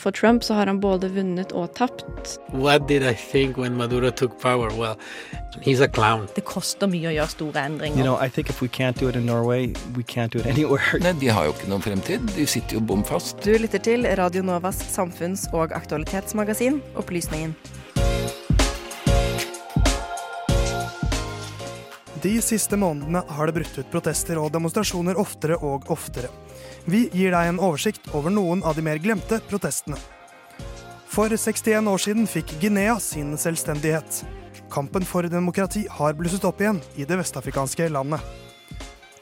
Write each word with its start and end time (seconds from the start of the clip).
For 0.00 0.10
Trump 0.10 0.44
så 0.44 0.54
har 0.54 0.66
han 0.66 0.78
både 0.80 1.08
vunnet 1.12 1.50
og 1.52 1.74
tapt. 1.76 2.38
What 2.56 2.86
did 2.88 3.02
I 3.02 3.12
think 3.14 3.58
when 3.58 3.76
Maduro 3.76 4.10
power? 4.40 4.70
Well, 4.72 4.96
he's 5.60 5.80
a 5.82 5.88
clown. 5.88 6.26
Det 6.34 6.44
koster 6.48 6.88
mye 6.88 7.10
å 7.10 7.12
gjøre 7.12 7.28
store 7.28 7.64
endringer. 7.68 7.98
You 7.98 8.04
know, 8.04 8.16
I 8.16 8.30
think 8.30 8.48
if 8.48 8.62
we 8.62 8.68
can't 8.68 8.96
do 8.96 9.08
it 9.10 9.16
in 9.16 9.26
Norway, 9.26 9.74
we 9.94 10.02
can't 10.02 10.32
do 10.32 10.38
it 10.38 10.46
anywhere. 10.54 10.96
Nei, 11.04 11.12
De 11.20 11.28
har 11.28 11.44
jo 11.44 11.52
ikke 11.52 11.68
noen 11.68 11.84
fremtid. 11.84 12.24
De 12.32 12.46
sitter 12.48 12.78
jo 12.78 12.80
bom 12.80 13.04
fast. 13.04 13.44
Du 13.44 13.52
lytter 13.60 13.78
til 13.84 14.08
Radio 14.16 14.40
Novas 14.42 14.80
samfunns- 14.88 15.50
og 15.52 15.76
aktualitetsmagasin 15.76 16.80
Opplysningen. 16.96 17.52
De 22.24 22.38
siste 22.44 22.76
månedene 22.76 23.20
har 23.36 23.48
det 23.48 23.58
brutt 23.60 23.76
ut 23.80 23.92
protester 23.92 24.40
og 24.40 24.48
demonstrasjoner 24.52 25.20
oftere 25.20 25.60
og 25.60 25.92
oftere. 25.92 26.32
Vi 26.84 27.08
gir 27.12 27.34
deg 27.34 27.50
en 27.50 27.60
oversikt 27.60 28.08
over 28.16 28.32
noen 28.32 28.62
av 28.64 28.76
de 28.76 28.84
mer 28.84 29.00
glemte 29.02 29.40
protestene. 29.50 29.98
For 31.10 31.32
61 31.32 31.88
år 31.90 31.98
siden 31.98 32.28
fikk 32.30 32.54
Guinea 32.62 32.94
sin 33.02 33.34
selvstendighet. 33.38 34.22
Kampen 34.70 35.04
for 35.04 35.26
demokrati 35.26 35.82
har 35.90 36.14
blusset 36.14 36.46
opp 36.46 36.62
igjen 36.62 36.78
i 36.94 37.04
det 37.04 37.18
vestafrikanske 37.18 37.88
landet. 37.90 38.22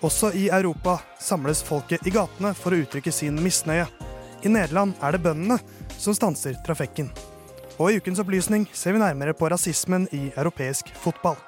Også 0.05 0.31
i 0.37 0.47
Europa 0.53 0.99
samles 1.19 1.65
folket 1.67 2.07
i 2.07 2.13
gatene 2.15 2.53
for 2.55 2.77
å 2.77 2.83
uttrykke 2.85 3.13
sin 3.13 3.41
misnøye. 3.43 3.89
I 4.45 4.53
Nederland 4.53 4.95
er 5.03 5.17
det 5.17 5.25
bøndene 5.25 5.59
som 5.97 6.15
stanser 6.15 6.61
trafikken. 6.67 7.11
Og 7.79 7.91
i 7.91 7.99
ukens 7.99 8.21
opplysning 8.23 8.69
ser 8.77 8.95
vi 8.95 9.03
nærmere 9.03 9.35
på 9.35 9.49
rasismen 9.51 10.07
i 10.15 10.29
europeisk 10.37 10.93
fotball. 11.03 11.41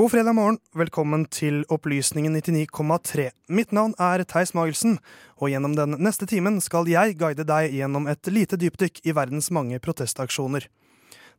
God 0.00 0.10
fredag 0.10 0.32
morgen, 0.32 0.56
velkommen 0.72 1.26
til 1.28 1.58
Opplysningen 1.68 2.32
99,3. 2.32 3.26
Mitt 3.52 3.72
navn 3.76 3.92
er 4.00 4.22
Theis 4.24 4.54
Magelsen, 4.56 4.94
og 5.36 5.50
gjennom 5.52 5.74
den 5.76 5.98
neste 6.00 6.24
timen 6.24 6.56
skal 6.64 6.88
jeg 6.88 7.18
guide 7.20 7.44
deg 7.44 7.74
gjennom 7.76 8.06
et 8.08 8.30
lite 8.32 8.56
dypdykk 8.56 9.02
i 9.04 9.12
verdens 9.12 9.50
mange 9.52 9.76
protestaksjoner. 9.84 10.70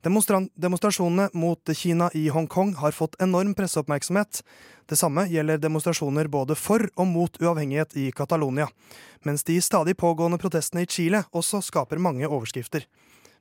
Demonstrasjonene 0.06 1.32
mot 1.34 1.74
Kina 1.74 2.12
i 2.14 2.28
Hongkong 2.30 2.76
har 2.84 2.94
fått 2.94 3.18
enorm 3.18 3.58
presseoppmerksomhet. 3.58 4.44
Det 4.86 5.02
samme 5.02 5.26
gjelder 5.34 5.58
demonstrasjoner 5.58 6.30
både 6.30 6.54
for 6.54 6.86
og 6.94 7.10
mot 7.10 7.42
uavhengighet 7.42 7.98
i 7.98 8.12
Catalonia, 8.14 8.70
mens 9.26 9.42
de 9.50 9.58
stadig 9.58 9.98
pågående 9.98 10.38
protestene 10.38 10.86
i 10.86 10.92
Chile 11.00 11.26
også 11.34 11.66
skaper 11.66 11.98
mange 11.98 12.30
overskrifter. 12.30 12.86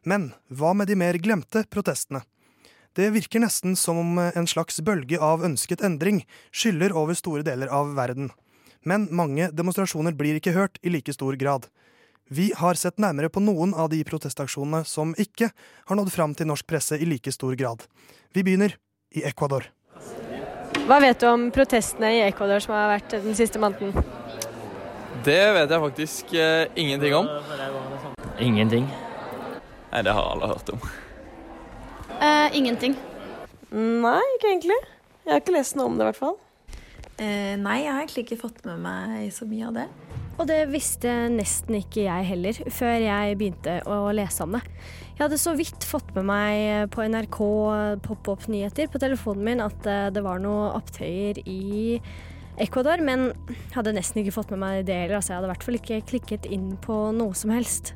Men 0.00 0.31
hva 0.48 0.72
med 0.72 0.89
de 0.89 0.97
mer 0.97 1.20
glemte 1.20 1.69
protestene? 1.69 2.25
Det 2.96 3.12
virker 3.14 3.42
nesten 3.42 3.77
som 3.78 3.98
om 3.98 4.19
en 4.19 4.46
slags 4.50 4.80
bølge 4.83 5.19
av 5.22 5.44
ønsket 5.46 5.83
endring 5.86 6.24
skyller 6.50 6.91
over 6.97 7.14
store 7.14 7.44
deler 7.47 7.70
av 7.70 7.92
verden. 7.94 8.32
Men 8.82 9.06
mange 9.14 9.50
demonstrasjoner 9.55 10.16
blir 10.16 10.38
ikke 10.41 10.56
hørt 10.56 10.80
i 10.82 10.91
like 10.91 11.12
stor 11.14 11.36
grad. 11.38 11.69
Vi 12.30 12.48
har 12.56 12.78
sett 12.78 12.98
nærmere 13.02 13.30
på 13.30 13.42
noen 13.42 13.74
av 13.74 13.91
de 13.91 14.00
protestaksjonene 14.06 14.84
som 14.86 15.12
ikke 15.19 15.50
har 15.55 15.98
nådd 15.98 16.10
fram 16.14 16.34
til 16.34 16.48
norsk 16.50 16.66
presse 16.66 16.98
i 16.98 17.06
like 17.06 17.32
stor 17.34 17.55
grad. 17.58 17.84
Vi 18.34 18.42
begynner 18.47 18.74
i 19.14 19.25
Ecuador. 19.27 19.66
Hva 20.86 20.98
vet 21.02 21.20
du 21.22 21.27
om 21.30 21.48
protestene 21.54 22.10
i 22.16 22.22
Ecuador 22.25 22.62
som 22.62 22.75
har 22.75 22.88
vært 22.97 23.14
den 23.22 23.36
siste 23.38 23.62
måneden? 23.62 23.94
Det 25.27 25.42
vet 25.54 25.70
jeg 25.70 25.84
faktisk 25.84 26.34
eh, 26.34 26.66
ingenting 26.75 27.14
om. 27.19 27.30
Ingenting. 28.41 28.88
Nei, 29.91 30.02
det 30.06 30.14
har 30.16 30.30
alle 30.32 30.50
hørt 30.50 30.70
om. 30.75 30.82
Eh, 32.51 32.56
ingenting. 32.56 32.97
Nei, 33.70 34.20
ikke 34.37 34.51
egentlig. 34.51 34.79
Jeg 35.25 35.33
har 35.33 35.43
ikke 35.43 35.55
lest 35.55 35.77
noe 35.79 35.91
om 35.91 35.98
det, 35.98 36.05
i 36.05 36.11
hvert 36.11 36.19
fall. 36.19 36.39
Eh, 37.20 37.55
nei, 37.61 37.83
jeg 37.84 37.93
har 37.93 38.01
egentlig 38.03 38.25
ikke 38.25 38.41
fått 38.41 38.65
med 38.67 38.81
meg 38.83 39.29
så 39.34 39.47
mye 39.47 39.69
av 39.69 39.77
det. 39.77 39.87
Og 40.41 40.47
det 40.48 40.59
visste 40.73 41.12
nesten 41.31 41.77
ikke 41.77 42.06
jeg 42.06 42.27
heller, 42.31 42.59
før 42.72 42.97
jeg 43.05 43.37
begynte 43.39 43.77
å 43.84 44.09
lese 44.16 44.47
om 44.47 44.56
det. 44.56 44.62
Jeg 45.19 45.27
hadde 45.27 45.39
så 45.39 45.53
vidt 45.59 45.84
fått 45.84 46.15
med 46.16 46.27
meg 46.31 46.91
på 46.94 47.05
NRK 47.05 47.39
pop-opp-nyheter 48.06 48.89
på 48.89 49.03
telefonen 49.03 49.47
min 49.50 49.65
at 49.65 49.87
eh, 49.87 50.09
det 50.15 50.25
var 50.25 50.41
noen 50.41 50.72
opptøyer 50.78 51.43
i 51.44 52.00
Ecuador, 52.60 53.03
men 53.05 53.31
hadde 53.77 53.94
nesten 53.94 54.25
ikke 54.25 54.34
fått 54.41 54.50
med 54.55 54.62
meg 54.65 54.87
det 54.89 54.97
heller. 55.05 55.21
Altså, 55.21 55.34
jeg 55.34 55.39
hadde 55.39 55.50
i 55.50 55.55
hvert 55.55 55.69
fall 55.69 55.81
ikke 55.81 56.05
klikket 56.09 56.50
inn 56.50 56.72
på 56.83 57.03
noe 57.16 57.37
som 57.37 57.53
helst. 57.55 57.94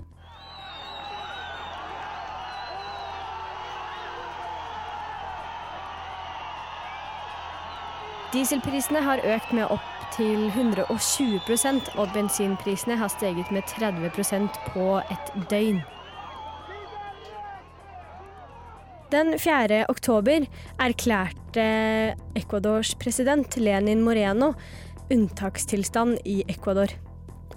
Dieselprisene 8.34 8.98
har 8.98 9.20
økt 9.30 9.52
med 9.54 9.70
opp 9.70 9.90
til 10.16 10.48
120% 10.50 11.92
og 11.94 12.08
bensinprisene 12.16 12.96
har 12.98 13.12
steget 13.12 13.52
med 13.54 13.62
30% 13.70 14.56
på 14.72 14.86
et 15.14 15.30
døgn. 15.52 15.78
Den 19.14 19.36
4. 19.38 19.84
oktober 19.86 20.48
erklærte 20.82 21.66
Ecuadors 22.34 22.96
president 22.98 23.54
Lenin 23.54 24.02
Moreno 24.02 24.50
unntakstilstand 25.14 26.18
i 26.26 26.40
Ecuador. 26.50 26.90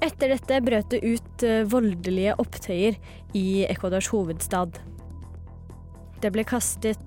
Etter 0.05 0.35
dette 0.35 0.61
brøt 0.61 0.93
det 0.93 1.01
ut 1.01 1.47
voldelige 1.71 2.37
opptøyer 2.37 3.01
i 3.33 3.65
Ecuadors 3.65 4.11
hovedstad. 4.13 4.77
Det 6.21 6.29
ble 6.33 6.45
kastet 6.45 7.01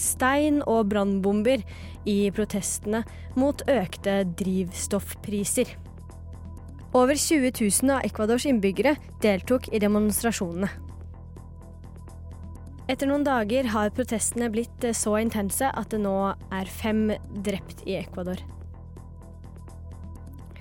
stein 0.00 0.62
og 0.64 0.88
brannbomber 0.92 1.64
i 2.08 2.30
protestene 2.34 3.02
mot 3.36 3.62
økte 3.68 4.22
drivstoffpriser. 4.38 5.74
Over 6.96 7.18
20 7.20 7.52
000 7.60 7.92
av 7.92 8.04
Ecuadors 8.08 8.46
innbyggere 8.48 8.94
deltok 9.20 9.68
i 9.74 9.80
demonstrasjonene. 9.82 10.70
Etter 12.88 13.10
noen 13.10 13.26
dager 13.26 13.68
har 13.68 13.92
protestene 13.92 14.48
blitt 14.48 14.86
så 14.96 15.18
intense 15.20 15.68
at 15.68 15.90
det 15.92 16.00
nå 16.00 16.14
er 16.32 16.70
fem 16.72 17.10
drept 17.44 17.84
i 17.84 17.98
Ecuador. 18.00 18.40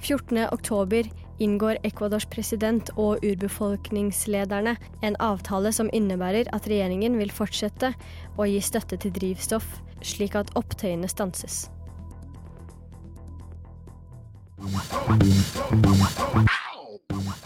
14. 0.04 0.44
oktober 0.52 1.08
inngår 1.40 1.80
Ecuadors 1.88 2.26
president 2.26 2.90
og 2.96 3.24
urbefolkningslederne 3.26 4.76
en 5.06 5.18
avtale 5.24 5.72
som 5.76 5.90
innebærer 5.94 6.50
at 6.56 6.70
regjeringen 6.70 7.18
vil 7.20 7.34
fortsette 7.34 7.94
å 8.38 8.48
gi 8.50 8.62
støtte 8.64 9.00
til 9.02 9.14
drivstoff, 9.16 9.68
slik 10.02 10.38
at 10.40 10.54
opptøyene 10.58 11.10
stanses. 11.12 11.68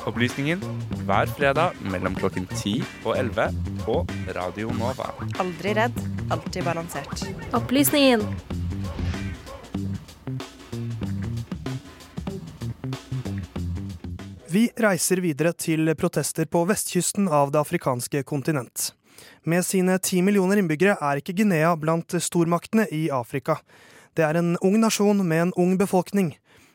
Opplysningen 0.07 0.63
hver 1.05 1.29
fredag 1.35 1.77
mellom 1.91 2.15
klokken 2.17 2.47
10 2.55 2.81
og 3.05 3.13
11 3.17 3.59
på 3.83 3.99
Radio 4.37 4.71
Nova. 4.79 5.11
Aldri 5.43 5.75
redd, 5.77 6.01
alltid 6.31 6.65
balansert. 6.65 7.27
Opplysningen. 7.53 8.25
Vi 14.51 14.65
reiser 14.75 15.21
videre 15.23 15.53
til 15.55 15.87
protester 15.95 16.47
på 16.51 16.65
vestkysten 16.67 17.29
av 17.31 17.53
det 17.53 17.59
afrikanske 17.61 18.19
kontinent. 18.27 18.89
Med 19.47 19.63
sine 19.63 19.95
ti 20.03 20.19
millioner 20.25 20.59
innbyggere 20.59 20.97
er 20.99 21.21
ikke 21.21 21.37
Guinea 21.37 21.69
blant 21.79 22.11
stormaktene 22.19 22.83
i 22.91 23.05
Afrika. 23.15 23.61
Det 24.17 24.25
er 24.27 24.41
en 24.41 24.57
ung 24.59 24.75
nasjon 24.81 25.23
med 25.23 25.45
en 25.45 25.55
ung 25.55 25.77
befolkning. 25.79 26.33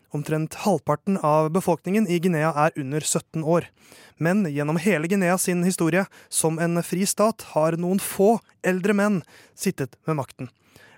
Omtrent 0.09 0.57
halvparten 0.63 1.21
av 1.21 1.51
befolkningen 1.53 2.09
i 2.09 2.17
Guinea 2.23 2.55
er 2.65 2.73
under 2.81 3.05
17 3.05 3.45
år. 3.45 3.69
Men 4.17 4.47
gjennom 4.49 4.81
hele 4.81 5.13
Guinea 5.13 5.37
sin 5.37 5.61
historie 5.67 6.07
som 6.33 6.57
en 6.57 6.81
fri 6.81 7.05
stat 7.05 7.45
har 7.53 7.77
noen 7.77 8.01
få 8.01 8.39
eldre 8.65 8.97
menn 8.97 9.21
sittet 9.53 10.01
med 10.09 10.23
makten. 10.23 10.49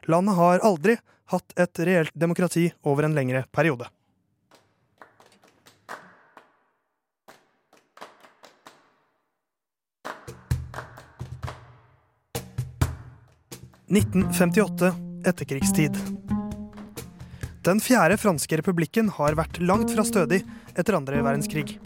Landet 0.06 0.38
har 0.38 0.62
aldri 0.62 1.00
hatt 1.35 1.58
et 1.58 1.87
reelt 1.91 2.14
demokrati 2.14 2.69
over 2.87 3.08
en 3.08 3.19
lengre 3.19 3.49
periode. 3.50 3.91
«1958. 13.88 14.93
Etterkrigstid. 15.26 15.96
Den 17.64 17.81
fjerde 17.81 18.16
franske 18.16 18.56
republikken 18.60 19.10
har 19.16 19.34
vært 19.37 19.58
langt 19.60 19.90
fra 19.93 20.05
stødig 20.06 20.38
etter 20.78 20.96
andre 20.96 21.19
verdenskrig. 21.25 21.78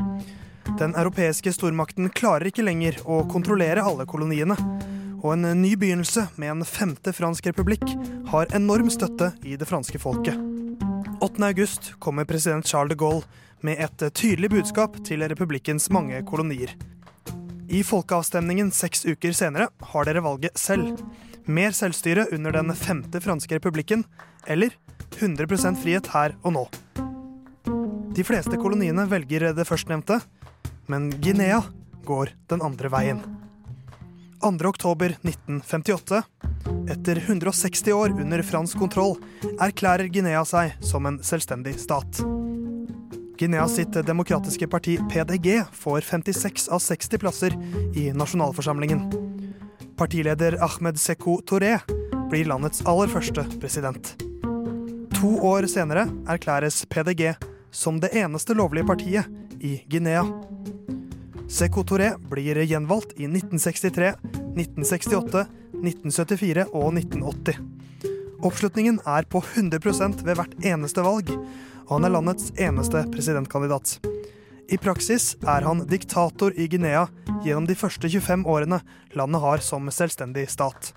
Den 0.78 0.94
europeiske 0.94 1.52
stormakten 1.54 2.10
klarer 2.14 2.50
ikke 2.50 2.64
lenger 2.66 3.00
å 3.08 3.22
kontrollere 3.30 3.82
alle 3.82 4.06
koloniene. 4.06 4.56
Og 5.22 5.36
en 5.36 5.62
ny 5.62 5.72
begynnelse 5.78 6.26
med 6.36 6.50
en 6.50 6.66
femte 6.66 7.14
fransk 7.14 7.46
republikk 7.50 7.84
har 8.32 8.50
enorm 8.54 8.90
støtte 8.90 9.32
i 9.46 9.56
det 9.58 9.68
franske 9.70 10.00
folket. 10.02 10.38
8. 11.22 11.42
august 11.46 11.92
kommer 12.02 12.26
president 12.26 12.66
Charles 12.66 12.94
de 12.94 12.98
Gaulle 12.98 13.26
med 13.62 13.78
et 13.78 14.08
tydelig 14.18 14.50
budskap 14.50 14.98
til 15.06 15.22
republikkens 15.30 15.86
mange 15.94 16.18
kolonier. 16.26 16.74
I 17.72 17.80
folkeavstemningen 17.88 18.68
seks 18.74 19.06
uker 19.08 19.32
senere 19.32 19.70
har 19.92 20.04
dere 20.04 20.20
valget 20.24 20.58
selv. 20.60 20.98
mer 21.46 21.72
selvstyre 21.74 22.26
under 22.32 22.52
den 22.52 22.70
femte 22.74 23.18
franske 23.20 23.56
republikken, 23.56 24.04
eller 24.46 24.70
100% 25.18 25.80
frihet 25.82 26.06
her 26.12 26.36
og 26.44 26.52
nå. 26.54 26.62
De 28.14 28.22
fleste 28.22 28.60
koloniene 28.60 29.08
velger 29.10 29.48
det 29.56 29.66
førstnevnte, 29.66 30.20
men 30.86 31.10
Guinea 31.18 31.62
går 32.04 32.30
den 32.52 32.62
andre 32.62 32.92
veien. 32.92 33.24
2. 34.42 34.52
oktober 34.68 35.16
1958, 35.24 36.22
etter 36.94 37.24
160 37.24 37.92
år 37.96 38.14
under 38.20 38.42
fransk 38.42 38.78
kontroll, 38.78 39.16
erklærer 39.58 40.12
Guinea 40.12 40.44
seg 40.46 40.76
som 40.84 41.06
en 41.10 41.18
selvstendig 41.24 41.74
stat. 41.80 42.22
Guinea 43.42 43.68
sitt 43.68 43.92
demokratiske 44.06 44.66
parti 44.68 44.98
PDG 45.10 45.64
får 45.72 46.00
56 46.00 46.68
av 46.68 46.78
60 46.78 47.18
plasser 47.18 47.52
i 47.94 48.12
nasjonalforsamlingen. 48.12 49.00
Partileder 49.96 50.54
Ahmed 50.62 51.00
Sekou 51.00 51.40
Touré 51.42 51.80
blir 52.30 52.46
landets 52.46 52.84
aller 52.86 53.10
første 53.10 53.42
president. 53.58 54.12
To 55.18 55.32
år 55.50 55.66
senere 55.66 56.06
erklæres 56.30 56.84
PDG 56.86 57.32
som 57.74 57.98
det 57.98 58.12
eneste 58.14 58.54
lovlige 58.54 58.86
partiet 58.86 59.58
i 59.58 59.80
Guinea. 59.90 60.22
Sekou 61.50 61.82
Touré 61.82 62.12
blir 62.30 62.62
gjenvalgt 62.62 63.18
i 63.18 63.26
1963, 63.26 64.14
1968, 64.54 65.46
1974 65.82 66.70
og 66.70 66.92
1980. 66.94 67.58
Oppslutningen 68.42 68.98
er 69.06 69.22
på 69.30 69.38
100 69.38 70.24
ved 70.26 70.34
hvert 70.34 70.54
eneste 70.66 71.02
valg, 71.06 71.28
og 71.86 71.92
han 71.94 72.06
er 72.08 72.14
landets 72.16 72.50
eneste 72.58 73.04
presidentkandidat. 73.12 74.00
I 74.72 74.78
praksis 74.82 75.36
er 75.46 75.62
han 75.62 75.84
diktator 75.86 76.54
i 76.58 76.66
Guinea 76.70 77.04
gjennom 77.44 77.68
de 77.68 77.76
første 77.78 78.08
25 78.08 78.46
årene 78.48 78.80
landet 79.14 79.42
har 79.44 79.62
som 79.62 79.86
selvstendig 79.94 80.48
stat. 80.50 80.90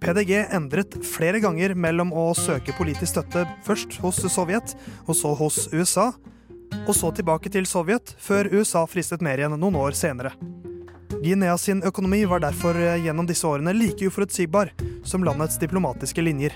PDG 0.00 0.32
endret 0.48 0.96
flere 1.04 1.42
ganger 1.44 1.76
mellom 1.76 2.10
å 2.16 2.30
søke 2.34 2.74
politisk 2.78 3.12
støtte 3.12 3.44
først 3.66 4.00
hos 4.02 4.22
Sovjet 4.32 4.74
og 5.04 5.14
så 5.14 5.34
hos 5.36 5.66
USA, 5.74 6.08
og 6.86 6.94
så 6.96 7.12
tilbake 7.14 7.52
til 7.52 7.68
Sovjet, 7.68 8.16
før 8.18 8.50
USA 8.54 8.86
fristet 8.88 9.22
mer 9.22 9.38
igjen 9.38 9.58
noen 9.60 9.78
år 9.78 9.94
senere. 9.98 10.34
Guinea 11.22 11.58
sin 11.58 11.82
økonomi 11.82 12.24
var 12.24 12.40
derfor 12.40 12.76
gjennom 12.96 13.26
disse 13.28 13.46
årene 13.46 13.74
like 13.76 14.06
uforutsigbar 14.08 14.70
som 15.04 15.24
landets 15.24 15.58
diplomatiske 15.60 16.22
linjer. 16.22 16.54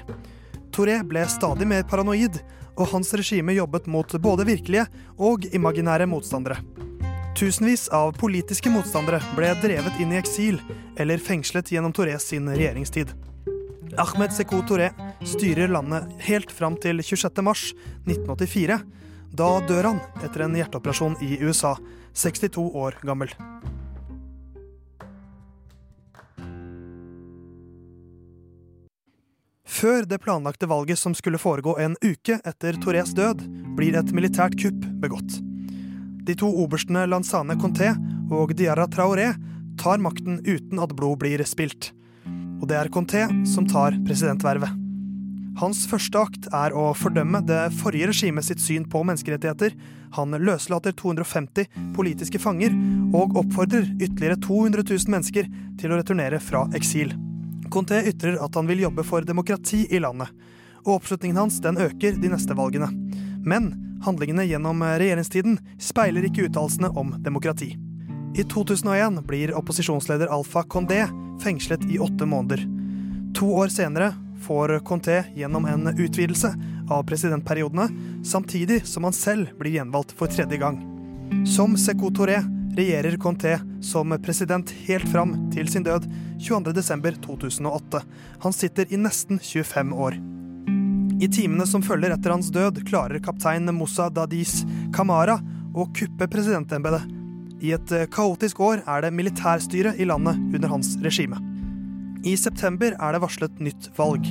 Toré 0.72 1.02
ble 1.04 1.26
stadig 1.28 1.66
mer 1.68 1.84
paranoid, 1.86 2.38
og 2.74 2.88
hans 2.90 3.12
regime 3.14 3.54
jobbet 3.54 3.86
mot 3.86 4.16
både 4.18 4.46
virkelige 4.48 4.86
og 5.20 5.44
imaginære 5.54 6.08
motstandere. 6.10 6.56
Tusenvis 7.38 7.88
av 7.94 8.14
politiske 8.18 8.72
motstandere 8.72 9.20
ble 9.36 9.52
drevet 9.62 10.00
inn 10.02 10.14
i 10.14 10.18
eksil 10.18 10.58
eller 10.98 11.22
fengslet 11.22 11.70
gjennom 11.74 11.92
Torés 11.94 12.26
sin 12.30 12.48
regjeringstid. 12.50 13.12
Ahmed 14.00 14.32
Sekou 14.34 14.64
Toré 14.66 14.88
styrer 15.28 15.70
landet 15.70 16.08
helt 16.26 16.50
fram 16.50 16.80
til 16.80 17.04
26.3.1984. 17.04 18.80
Da 19.34 19.52
dør 19.68 19.92
han 19.92 20.02
etter 20.24 20.46
en 20.46 20.56
hjerteoperasjon 20.58 21.20
i 21.22 21.36
USA, 21.44 21.76
62 22.14 22.70
år 22.74 22.98
gammel. 23.02 23.34
Før 29.84 30.06
det 30.08 30.16
planlagte 30.24 30.64
valget 30.64 30.96
som 30.96 31.12
skulle 31.12 31.36
foregå 31.36 31.74
en 31.76 31.92
uke 32.00 32.38
etter 32.48 32.76
Torés 32.80 33.10
død, 33.12 33.42
blir 33.76 33.98
et 33.98 34.12
militært 34.16 34.54
kupp 34.56 34.86
begått. 35.02 35.34
De 36.24 36.32
to 36.40 36.48
oberstene 36.62 37.02
Lanzane 37.04 37.52
Conté 37.60 37.90
og 38.32 38.54
Diarra 38.56 38.86
Traoré 38.88 39.34
tar 39.76 40.00
makten 40.00 40.38
uten 40.46 40.80
at 40.80 40.94
blod 40.96 41.18
blir 41.20 41.44
spilt. 41.44 41.90
Og 42.62 42.64
det 42.70 42.78
er 42.80 42.88
Conté 42.94 43.26
som 43.50 43.68
tar 43.68 43.98
presidentvervet. 44.06 44.72
Hans 45.60 45.84
første 45.90 46.22
akt 46.30 46.48
er 46.48 46.72
å 46.72 46.86
fordømme 46.96 47.44
det 47.44 47.60
forrige 47.82 48.08
regimet 48.14 48.48
sitt 48.48 48.64
syn 48.64 48.88
på 48.88 49.04
menneskerettigheter. 49.04 49.76
Han 50.16 50.32
løslater 50.40 50.96
250 50.96 51.92
politiske 51.92 52.40
fanger 52.40 52.72
og 53.12 53.36
oppfordrer 53.44 53.92
ytterligere 54.00 54.40
200 54.48 54.88
000 54.88 55.12
mennesker 55.18 55.52
til 55.76 55.92
å 55.92 56.00
returnere 56.00 56.40
fra 56.40 56.64
eksil. 56.72 57.12
Conté 57.74 58.04
ytrer 58.06 58.36
at 58.38 58.54
han 58.54 58.68
vil 58.70 58.84
jobbe 58.84 59.02
for 59.02 59.26
demokrati 59.26 59.80
i 59.90 59.98
landet, 59.98 60.30
og 60.84 61.00
oppslutningen 61.00 61.40
hans 61.42 61.56
den 61.64 61.80
øker 61.82 62.14
de 62.22 62.30
neste 62.30 62.54
valgene. 62.54 62.86
Men 63.42 63.72
handlingene 64.04 64.46
gjennom 64.46 64.84
regjeringstiden 64.84 65.58
speiler 65.82 66.28
ikke 66.28 66.46
uttalelsene 66.46 66.92
om 66.94 67.16
demokrati. 67.24 67.72
I 68.38 68.46
2001 68.50 69.20
blir 69.26 69.56
opposisjonsleder 69.58 70.30
Alfa 70.30 70.62
Condé 70.70 71.02
fengslet 71.42 71.82
i 71.90 71.98
åtte 71.98 72.26
måneder. 72.30 72.62
To 73.34 73.50
år 73.58 73.74
senere 73.74 74.12
får 74.46 74.78
Conté 74.86 75.24
gjennom 75.34 75.66
en 75.66 75.90
utvidelse 75.90 76.54
av 76.90 77.02
presidentperiodene, 77.10 77.88
samtidig 78.22 78.84
som 78.86 79.06
han 79.06 79.16
selv 79.16 79.54
blir 79.58 79.80
gjenvalgt 79.80 80.14
for 80.18 80.30
tredje 80.30 80.62
gang. 80.62 80.78
Som 81.48 81.74
Sekou 81.80 82.14
Touré 82.14 82.38
regjerer 82.76 83.16
Conté 83.16 83.56
som 83.82 84.14
president 84.22 84.70
helt 84.86 85.08
fram 85.12 85.34
til 85.54 85.68
sin 85.70 85.86
død 85.86 86.06
22.12.2008. 86.42 88.02
Han 88.44 88.56
sitter 88.56 88.92
i 88.92 89.00
nesten 89.00 89.40
25 89.42 89.94
år. 89.94 90.18
I 91.22 91.30
timene 91.30 91.66
som 91.70 91.82
følger 91.84 92.12
etter 92.14 92.34
hans 92.34 92.50
død, 92.52 92.82
klarer 92.88 93.22
kaptein 93.22 93.70
Moussa 93.72 94.10
Dadis 94.10 94.62
Kamara 94.94 95.38
å 95.74 95.86
kuppe 95.94 96.28
presidentembetet. 96.30 97.06
I 97.64 97.72
et 97.76 97.92
kaotisk 98.12 98.60
år 98.60 98.82
er 98.82 99.06
det 99.06 99.14
militærstyre 99.14 99.94
i 99.96 100.08
landet 100.10 100.40
under 100.52 100.72
hans 100.74 100.96
regime. 101.04 101.38
I 102.24 102.34
september 102.40 102.96
er 102.96 103.14
det 103.14 103.20
varslet 103.20 103.58
nytt 103.60 103.90
valg, 103.98 104.26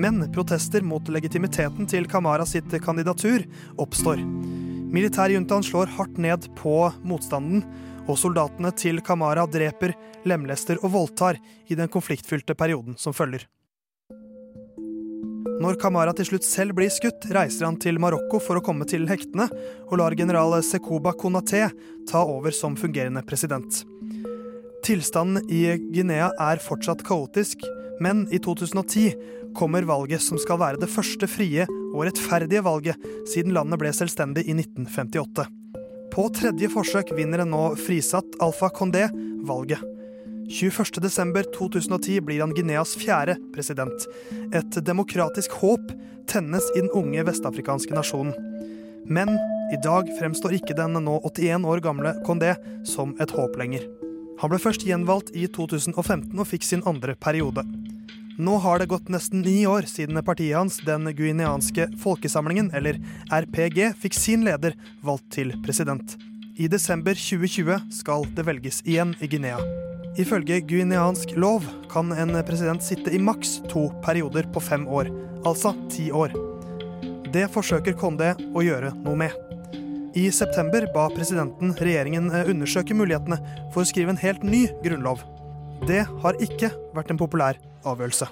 men 0.00 0.22
protester 0.32 0.84
mot 0.84 1.08
legitimiteten 1.12 1.88
til 1.88 2.08
Kamara 2.08 2.46
sitt 2.48 2.72
kandidatur 2.84 3.44
oppstår. 3.80 4.22
Militærjuntaen 4.94 5.64
slår 5.66 5.90
hardt 5.96 6.18
ned 6.22 6.44
på 6.54 6.76
motstanden, 7.02 7.64
og 8.06 8.18
soldatene 8.20 8.70
til 8.78 9.00
Kamara 9.02 9.46
dreper, 9.50 9.94
lemlester 10.28 10.78
og 10.84 10.92
voldtar 10.94 11.40
i 11.66 11.74
den 11.74 11.90
konfliktfylte 11.90 12.54
perioden 12.54 12.94
som 13.00 13.16
følger. 13.16 13.48
Når 15.64 15.78
Kamara 15.80 16.12
til 16.14 16.28
slutt 16.28 16.46
selv 16.46 16.76
blir 16.78 16.92
skutt, 16.92 17.26
reiser 17.34 17.66
han 17.66 17.78
til 17.80 17.98
Marokko 18.02 18.38
for 18.42 18.60
å 18.60 18.62
komme 18.62 18.86
til 18.90 19.08
hektene, 19.08 19.48
og 19.88 19.98
lar 19.98 20.14
general 20.18 20.58
Sekouba 20.62 21.14
Konaté 21.18 21.64
ta 22.10 22.22
over 22.22 22.54
som 22.54 22.76
fungerende 22.78 23.24
president. 23.26 23.82
Tilstanden 24.84 25.48
i 25.48 25.64
Guinea 25.90 26.28
er 26.38 26.62
fortsatt 26.62 27.02
kaotisk, 27.06 27.64
men 28.04 28.26
i 28.34 28.38
2010 28.42 29.14
kommer 29.56 29.86
valget 29.88 30.22
som 30.22 30.38
skal 30.40 30.60
være 30.60 30.80
det 30.82 30.90
første 30.92 31.28
frie 31.30 31.66
og 31.94 32.04
rettferdige 32.06 32.64
valget 32.66 33.10
siden 33.30 33.54
landet 33.56 33.80
ble 33.80 33.92
selvstendig 33.94 34.46
i 34.48 34.56
1958. 34.56 35.46
På 36.14 36.28
tredje 36.34 36.70
forsøk 36.70 37.10
vinner 37.16 37.42
en 37.42 37.52
nå 37.54 37.64
frisatt 37.80 38.36
Alfa 38.44 38.70
Condé 38.74 39.08
valget. 39.46 39.82
21.12.2010 40.50 42.20
blir 42.20 42.42
han 42.44 42.52
Guineas 42.54 42.92
fjerde 43.00 43.38
president. 43.54 44.06
Et 44.54 44.78
demokratisk 44.84 45.56
håp 45.62 45.94
tennes 46.30 46.68
i 46.76 46.82
den 46.84 46.92
unge 46.94 47.24
vestafrikanske 47.26 47.96
nasjonen. 47.96 48.34
Men 49.04 49.32
i 49.72 49.80
dag 49.84 50.08
fremstår 50.18 50.58
ikke 50.58 50.76
den 50.76 51.00
nå 51.02 51.18
81 51.24 51.66
år 51.68 51.82
gamle 51.84 52.14
Condé 52.26 52.54
som 52.88 53.16
et 53.20 53.32
håp 53.34 53.56
lenger. 53.60 53.88
Han 54.42 54.50
ble 54.52 54.60
først 54.60 54.84
gjenvalgt 54.86 55.32
i 55.36 55.46
2015 55.48 56.30
og 56.36 56.48
fikk 56.50 56.66
sin 56.66 56.84
andre 56.88 57.14
periode. 57.20 57.64
Nå 58.36 58.56
har 58.58 58.78
det 58.78 58.86
gått 58.90 59.08
nesten 59.08 59.44
ni 59.46 59.60
år 59.66 59.86
siden 59.86 60.18
partiet 60.26 60.56
hans, 60.58 60.80
den 60.82 61.06
guineanske 61.14 61.86
folkesamlingen, 62.02 62.72
eller 62.74 62.96
RPG, 63.30 63.92
fikk 64.02 64.16
sin 64.18 64.42
leder 64.42 64.74
valgt 65.06 65.28
til 65.36 65.52
president. 65.62 66.16
I 66.58 66.66
desember 66.66 67.14
2020 67.14 67.92
skal 67.94 68.24
det 68.34 68.42
velges 68.48 68.80
igjen 68.82 69.12
i 69.22 69.28
Guinea. 69.30 69.60
Ifølge 70.18 70.58
guineansk 70.66 71.36
lov 71.38 71.68
kan 71.92 72.10
en 72.10 72.34
president 72.46 72.82
sitte 72.82 73.14
i 73.14 73.20
maks 73.22 73.60
to 73.70 73.84
perioder 74.02 74.48
på 74.50 74.62
fem 74.62 74.88
år, 74.90 75.12
altså 75.46 75.70
ti 75.90 76.08
år. 76.10 76.34
Det 77.30 77.46
forsøker 77.54 77.94
Konde 77.98 78.32
å 78.50 78.64
gjøre 78.66 78.90
noe 78.96 79.20
med. 79.22 79.36
I 80.18 80.26
september 80.34 80.88
ba 80.94 81.06
presidenten 81.14 81.70
regjeringen 81.78 82.32
undersøke 82.34 82.98
mulighetene 82.98 83.38
for 83.70 83.84
å 83.84 83.86
skrive 83.86 84.14
en 84.14 84.22
helt 84.22 84.42
ny 84.42 84.64
grunnlov. 84.82 85.22
Det 85.86 86.02
har 86.22 86.42
ikke 86.42 86.72
vært 86.94 87.14
en 87.14 87.22
populær 87.22 87.62
avgjørelse. 87.84 88.28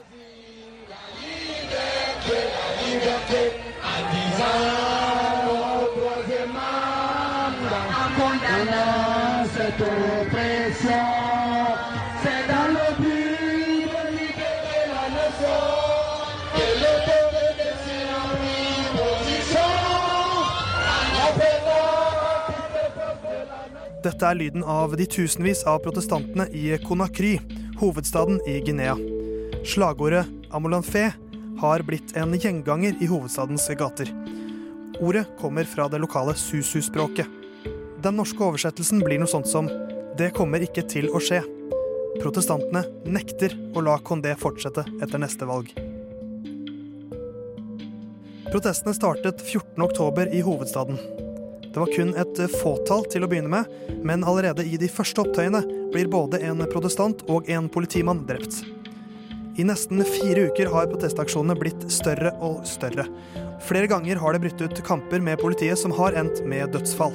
Dette 24.03 24.27
er 24.27 24.35
lyden 24.35 24.65
av 24.67 24.97
de 24.99 25.07
tusenvis 25.07 25.63
av 25.71 25.79
protestantene 25.85 26.49
i 26.51 26.75
Conakry, 26.83 27.37
hovedstaden 27.79 28.43
i 28.51 28.59
Guinea. 28.67 29.12
Slagordet 29.65 30.27
'Amolanfé' 30.51 31.13
har 31.59 31.83
blitt 31.83 32.17
en 32.17 32.35
gjenganger 32.35 32.97
i 33.01 33.07
hovedstadens 33.07 33.69
gater. 33.79 34.09
Ordet 35.01 35.27
kommer 35.41 35.65
fra 35.65 35.89
det 35.89 36.01
lokale 36.03 36.35
susu-språket. 36.35 37.27
Den 38.03 38.17
norske 38.19 38.43
oversettelsen 38.43 39.05
blir 39.05 39.23
noe 39.23 39.31
sånt 39.31 39.47
som 39.47 39.71
'Det 40.19 40.35
kommer 40.35 40.59
ikke 40.59 40.83
til 40.89 41.07
å 41.09 41.23
skje'. 41.23 41.47
Protestantene 42.21 42.85
nekter 43.07 43.55
å 43.75 43.81
la 43.81 43.99
Condé 43.99 44.35
fortsette 44.35 44.85
etter 45.01 45.19
neste 45.19 45.47
valg. 45.47 45.71
Protestene 48.51 48.95
startet 48.95 49.41
14.10 49.41 50.35
i 50.35 50.43
hovedstaden. 50.43 50.99
Det 51.73 51.79
var 51.79 51.87
kun 51.87 52.15
et 52.17 52.51
fåtall 52.51 53.07
til 53.09 53.23
å 53.23 53.29
begynne 53.29 53.49
med, 53.49 53.65
men 54.03 54.25
allerede 54.25 54.67
i 54.67 54.77
de 54.77 54.89
første 54.89 55.23
opptøyene 55.23 55.63
blir 55.93 56.09
både 56.09 56.43
en 56.43 56.59
protestant 56.67 57.23
og 57.29 57.49
en 57.49 57.69
politimann 57.69 58.27
drept. 58.27 58.82
I 59.53 59.65
nesten 59.69 60.01
fire 60.09 60.47
uker 60.49 60.71
har 60.73 60.89
protestaksjonene 60.89 61.59
blitt 61.61 61.83
større 61.93 62.31
og 62.41 62.63
større. 62.69 63.05
Flere 63.61 63.91
ganger 63.91 64.17
har 64.17 64.33
det 64.33 64.41
brutt 64.47 64.63
ut 64.65 64.81
kamper 64.87 65.21
med 65.21 65.41
politiet 65.43 65.77
som 65.79 65.93
har 65.99 66.17
endt 66.17 66.41
med 66.49 66.73
dødsfall. 66.73 67.13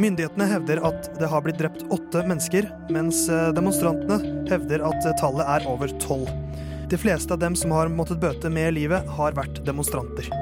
Myndighetene 0.00 0.46
hevder 0.48 0.80
at 0.88 1.10
det 1.20 1.28
har 1.28 1.44
blitt 1.44 1.58
drept 1.60 1.84
åtte 1.92 2.22
mennesker, 2.24 2.70
mens 2.94 3.26
demonstrantene 3.56 4.46
hevder 4.48 4.86
at 4.88 5.04
tallet 5.20 5.44
er 5.58 5.68
over 5.68 5.92
tolv. 6.00 6.30
De 6.90 6.98
fleste 6.98 7.36
av 7.36 7.42
dem 7.42 7.54
som 7.58 7.74
har 7.76 7.92
måttet 7.92 8.22
bøte 8.22 8.48
med 8.50 8.72
livet, 8.78 9.04
har 9.18 9.36
vært 9.36 9.60
demonstranter. 9.66 10.32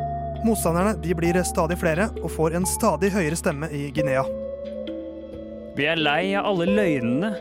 Motstanderne 0.47 0.95
de 1.03 1.19
blir 1.19 1.43
stadig 1.43 1.81
flere 1.81 2.13
og 2.23 2.31
får 2.31 2.55
en 2.55 2.69
stadig 2.79 3.11
høyere 3.11 3.37
stemme 3.37 3.67
i 3.75 3.89
Guinea. 3.91 4.23
Vi 5.75 5.87
er 5.87 5.99
lei 5.99 6.31
av 6.39 6.47
alle 6.53 6.71
løgnene, 6.71 7.35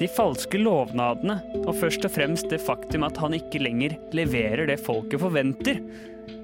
de 0.00 0.08
falske 0.10 0.58
lovnadene, 0.58 1.38
og 1.64 1.76
først 1.78 2.04
og 2.06 2.12
fremst 2.14 2.50
det 2.50 2.62
faktum 2.64 3.06
at 3.06 3.18
han 3.22 3.36
ikke 3.36 3.62
lenger 3.62 3.94
leverer 4.16 4.66
det 4.70 4.80
folket 4.82 5.22
forventer. 5.22 5.80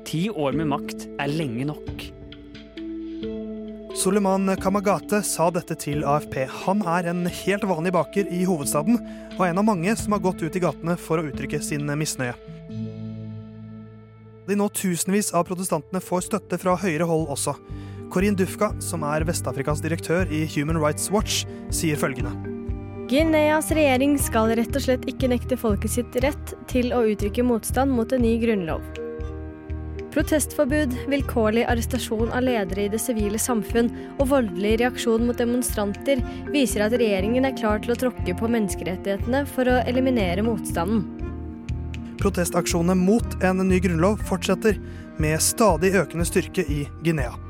Ti 0.06 0.28
år 0.30 0.56
med 0.58 0.70
makt 0.70 1.06
er 1.18 1.32
lenge 1.32 1.66
nok. 1.72 2.06
Suleiman 4.00 4.54
Kamagate 4.62 5.18
sa 5.26 5.48
dette 5.52 5.74
til 5.82 6.06
AFP. 6.06 6.44
Han 6.62 6.84
er 6.88 7.10
en 7.10 7.26
helt 7.26 7.66
vanlig 7.68 7.92
baker 7.92 8.30
i 8.32 8.44
hovedstaden, 8.48 9.00
og 9.34 9.42
en 9.48 9.60
av 9.60 9.66
mange 9.66 9.96
som 9.98 10.14
har 10.14 10.22
gått 10.24 10.44
ut 10.44 10.56
i 10.56 10.62
gatene 10.62 10.94
for 11.00 11.20
å 11.20 11.26
uttrykke 11.26 11.60
sin 11.64 11.90
misnøye. 11.98 12.36
De 14.46 14.56
nå 14.58 14.70
tusenvis 14.74 15.34
av 15.36 15.44
protestantene 15.50 16.00
får 16.02 16.30
støtte 16.30 16.58
fra 16.62 16.78
høyere 16.80 17.06
hold 17.10 17.28
også. 17.34 17.54
Corinne 18.10 18.38
Dufka, 18.38 18.72
som 18.82 19.04
er 19.06 19.26
Vest-Afrikas 19.28 19.82
direktør 19.84 20.30
i 20.32 20.46
Human 20.56 20.80
Rights 20.82 21.10
Watch, 21.14 21.44
sier 21.70 21.98
følgende. 22.00 22.49
Guineas 23.10 23.72
regjering 23.74 24.12
skal 24.22 24.52
rett 24.54 24.76
og 24.78 24.82
slett 24.84 25.06
ikke 25.10 25.26
nekte 25.32 25.56
folket 25.58 25.90
sitt 25.90 26.14
rett 26.22 26.52
til 26.70 26.92
å 26.94 27.00
uttrykke 27.10 27.42
motstand 27.42 27.90
mot 27.90 28.12
en 28.14 28.22
ny 28.22 28.36
grunnlov. 28.38 28.84
Protestforbud, 30.14 30.94
vilkårlig 31.10 31.64
arrestasjon 31.72 32.30
av 32.30 32.46
ledere 32.46 32.84
i 32.86 32.92
det 32.92 33.00
sivile 33.02 33.38
samfunn 33.42 33.90
og 34.20 34.30
voldelig 34.30 34.76
reaksjon 34.84 35.26
mot 35.26 35.42
demonstranter 35.42 36.22
viser 36.54 36.86
at 36.86 36.94
regjeringen 37.02 37.50
er 37.50 37.58
klar 37.58 37.82
til 37.82 37.96
å 37.96 37.98
tråkke 37.98 38.38
på 38.38 38.54
menneskerettighetene 38.54 39.42
for 39.56 39.66
å 39.66 39.82
eliminere 39.90 40.46
motstanden. 40.46 41.02
Protestaksjonene 42.22 42.94
mot 42.94 43.38
en 43.42 43.66
ny 43.66 43.82
grunnlov 43.82 44.22
fortsetter 44.30 44.78
med 45.18 45.42
stadig 45.42 45.96
økende 45.98 46.30
styrke 46.30 46.62
i 46.62 46.84
Guinea. 47.02 47.49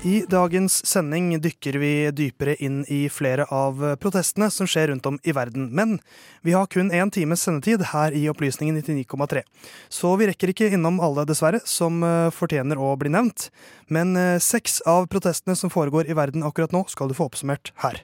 I 0.00 0.22
dagens 0.24 0.78
sending 0.88 1.34
dykker 1.44 1.76
vi 1.76 1.88
dypere 2.16 2.54
inn 2.64 2.78
i 2.88 3.02
flere 3.12 3.44
av 3.52 3.82
protestene 4.00 4.46
som 4.48 4.64
skjer 4.64 4.88
rundt 4.88 5.04
om 5.04 5.18
i 5.28 5.34
verden. 5.36 5.66
Men 5.76 5.98
vi 6.40 6.54
har 6.56 6.70
kun 6.72 6.88
én 6.88 7.12
times 7.12 7.42
sendetid 7.44 7.84
her 7.90 8.16
i 8.16 8.22
Opplysningen 8.32 8.78
99,3. 8.80 9.42
Så 9.92 10.14
vi 10.16 10.30
rekker 10.30 10.54
ikke 10.54 10.70
innom 10.72 11.02
alle, 11.04 11.26
dessverre, 11.28 11.60
som 11.68 12.00
fortjener 12.32 12.80
å 12.80 12.94
bli 12.96 13.12
nevnt. 13.12 13.50
Men 13.92 14.16
seks 14.40 14.80
av 14.88 15.04
protestene 15.12 15.52
som 15.52 15.68
foregår 15.68 16.08
i 16.08 16.16
verden 16.16 16.48
akkurat 16.48 16.72
nå, 16.72 16.86
skal 16.88 17.12
du 17.12 17.18
få 17.18 17.28
oppsummert 17.28 17.74
her. 17.84 18.00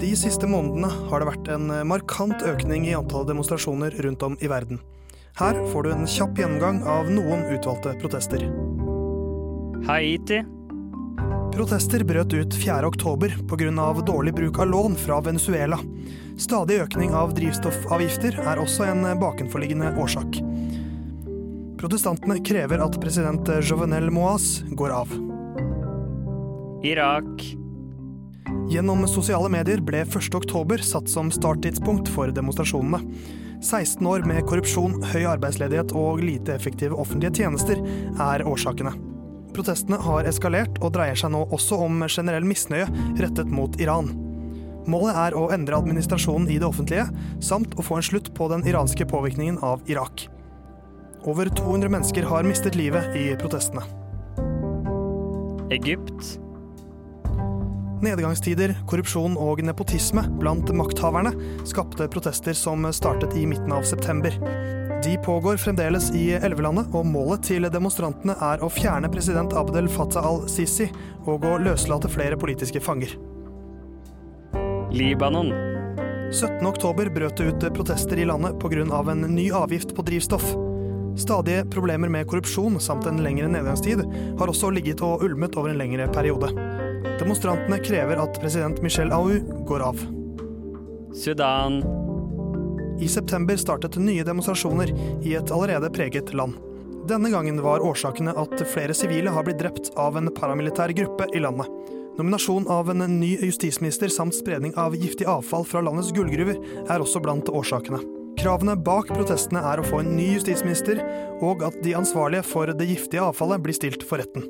De 0.00 0.16
siste 0.16 0.48
månedene 0.48 0.88
har 1.12 1.20
det 1.20 1.30
vært 1.34 1.52
en 1.52 1.70
markant 1.92 2.48
økning 2.48 2.88
i 2.88 2.96
antall 2.96 3.28
demonstrasjoner 3.28 4.00
rundt 4.08 4.24
om 4.24 4.40
i 4.40 4.48
verden. 4.48 4.80
Her 5.34 5.56
får 5.72 5.82
du 5.82 5.92
en 5.92 6.06
kjapp 6.06 6.36
gjennomgang 6.38 6.76
av 6.86 7.08
noen 7.10 7.40
utvalgte 7.50 7.96
protester. 7.98 8.44
Haiti. 9.88 10.38
Protester 11.56 12.04
brøt 12.06 12.36
ut 12.38 12.54
4. 12.54 12.86
oktober 12.86 13.34
pga. 13.50 13.92
dårlig 14.06 14.34
bruk 14.34 14.58
av 14.58 14.66
lån 14.66 14.94
fra 14.94 15.18
Venezuela. 15.20 15.78
Stadig 16.38 16.78
økning 16.86 17.14
av 17.18 17.34
drivstoffavgifter 17.34 18.38
er 18.46 18.62
også 18.62 18.86
en 18.86 19.02
bakenforliggende 19.18 19.96
årsak. 19.98 20.38
Protestantene 21.82 22.38
krever 22.38 22.78
at 22.78 23.00
president 23.02 23.50
Jovenel 23.58 24.12
Moaz 24.14 24.62
går 24.70 24.90
av. 25.02 25.20
Irak. 26.86 27.48
Gjennom 28.70 29.02
sosiale 29.10 29.50
medier 29.50 29.82
ble 29.82 30.06
1. 30.06 30.30
oktober 30.34 30.78
satt 30.78 31.10
som 31.10 31.34
starttidspunkt 31.34 32.06
for 32.06 32.30
demonstrasjonene. 32.30 33.42
16 33.64 34.06
år 34.06 34.26
med 34.28 34.44
korrupsjon, 34.44 34.98
høy 35.14 35.24
arbeidsledighet 35.24 35.94
og 35.96 36.20
lite 36.20 36.52
effektive 36.52 36.98
offentlige 37.00 37.40
tjenester 37.40 37.80
er 38.20 38.44
årsakene. 38.44 38.92
Protestene 39.54 39.96
har 40.04 40.28
eskalert 40.28 40.76
og 40.82 40.92
dreier 40.96 41.16
seg 41.16 41.32
nå 41.32 41.44
også 41.54 41.78
om 41.86 42.04
generell 42.04 42.44
misnøye 42.44 42.84
rettet 43.22 43.48
mot 43.48 43.78
Iran. 43.80 44.12
Målet 44.90 45.16
er 45.16 45.36
å 45.38 45.46
endre 45.54 45.78
administrasjonen 45.80 46.50
i 46.52 46.58
det 46.60 46.68
offentlige, 46.68 47.06
samt 47.40 47.72
å 47.78 47.84
få 47.86 47.98
en 47.98 48.08
slutt 48.10 48.34
på 48.36 48.50
den 48.52 48.66
iranske 48.68 49.06
påvirkningen 49.08 49.62
av 49.64 49.80
Irak. 49.88 50.26
Over 51.24 51.48
200 51.48 51.88
mennesker 51.88 52.28
har 52.28 52.44
mistet 52.44 52.76
livet 52.76 53.16
i 53.16 53.30
protestene. 53.40 53.86
Egypt. 55.72 56.34
Nedgangstider, 58.04 58.74
korrupsjon 58.90 59.38
og 59.40 59.62
nepotisme 59.64 60.26
blant 60.40 60.68
makthaverne 60.76 61.32
skapte 61.68 62.08
protester 62.12 62.56
som 62.56 62.84
startet 62.92 63.36
i 63.38 63.46
midten 63.48 63.72
av 63.72 63.86
september. 63.88 64.34
De 65.04 65.16
pågår 65.24 65.56
fremdeles 65.56 66.10
i 66.16 66.30
elvelandet, 66.36 66.90
og 66.96 67.06
målet 67.08 67.44
til 67.48 67.68
demonstrantene 67.72 68.36
er 68.44 68.64
å 68.64 68.70
fjerne 68.72 69.08
president 69.12 69.52
Abdel 69.56 69.88
Fattah 69.92 70.24
al-Sisi 70.24 70.90
og 71.24 71.44
å 71.48 71.56
løslate 71.60 72.10
flere 72.12 72.38
politiske 72.40 72.80
fanger. 72.80 73.16
Libanon. 74.92 75.52
17. 76.32 76.60
oktober 76.66 77.08
brøt 77.12 77.40
det 77.40 77.50
ut 77.52 77.68
protester 77.76 78.20
i 78.20 78.28
landet 78.28 78.58
pga. 78.60 78.84
en 79.12 79.28
ny 79.34 79.50
avgift 79.52 79.94
på 79.94 80.02
drivstoff. 80.02 80.54
Stadige 81.16 81.64
problemer 81.70 82.08
med 82.08 82.26
korrupsjon 82.26 82.80
samt 82.80 83.06
en 83.06 83.22
lengre 83.22 83.48
nedgangstid 83.48 84.02
har 84.38 84.48
også 84.48 84.70
ligget 84.70 85.00
og 85.02 85.22
ulmet 85.22 85.56
over 85.56 85.70
en 85.70 85.78
lengre 85.78 86.08
periode. 86.08 86.50
Demonstrantene 87.18 87.78
krever 87.84 88.20
at 88.22 88.40
president 88.40 88.82
Michel 88.82 89.12
Au 89.12 89.30
går 89.68 89.80
av. 89.80 90.00
Sudan. 91.14 91.82
I 93.00 93.08
september 93.08 93.56
startet 93.56 93.96
nye 93.96 94.24
demonstrasjoner 94.24 94.92
i 95.22 95.34
et 95.34 95.50
allerede 95.50 95.90
preget 95.94 96.34
land. 96.34 96.56
Denne 97.08 97.30
gangen 97.30 97.60
var 97.62 97.84
årsakene 97.84 98.32
at 98.40 98.62
flere 98.72 98.94
sivile 98.96 99.30
har 99.30 99.44
blitt 99.44 99.60
drept 99.60 99.92
av 100.00 100.16
en 100.16 100.30
paramilitær 100.32 100.94
gruppe 100.96 101.28
i 101.36 101.42
landet. 101.44 101.68
Nominasjon 102.18 102.68
av 102.70 102.90
en 102.90 103.02
ny 103.20 103.34
justisminister 103.42 104.08
samt 104.08 104.34
spredning 104.34 104.74
av 104.78 104.94
giftig 104.96 105.26
avfall 105.28 105.66
fra 105.66 105.82
landets 105.82 106.12
gullgruver 106.14 106.60
er 106.88 107.02
også 107.02 107.20
blant 107.22 107.50
årsakene. 107.50 107.98
Kravene 108.38 108.76
bak 108.78 109.10
protestene 109.10 109.62
er 109.66 109.80
å 109.80 109.86
få 109.86 110.00
en 110.02 110.14
ny 110.16 110.30
justisminister, 110.36 111.02
og 111.42 111.62
at 111.66 111.76
de 111.84 111.94
ansvarlige 111.98 112.46
for 112.46 112.70
det 112.70 112.88
giftige 112.88 113.22
avfallet 113.26 113.62
blir 113.62 113.76
stilt 113.76 114.06
for 114.06 114.22
retten. 114.22 114.46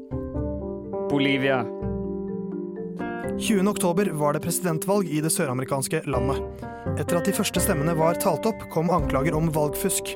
Bolivia. 1.11 1.63
20. 3.39 3.69
oktober 3.69 4.11
var 4.13 4.33
det 4.33 4.41
presidentvalg 4.41 5.09
i 5.09 5.21
det 5.21 5.31
søramerikanske 5.31 6.03
landet. 6.07 6.39
Etter 7.01 7.19
at 7.19 7.27
de 7.27 7.35
første 7.35 7.59
stemmene 7.61 7.97
var 7.99 8.15
talt 8.23 8.47
opp, 8.47 8.61
kom 8.71 8.93
anklager 8.95 9.35
om 9.35 9.51
valgfusk. 9.51 10.13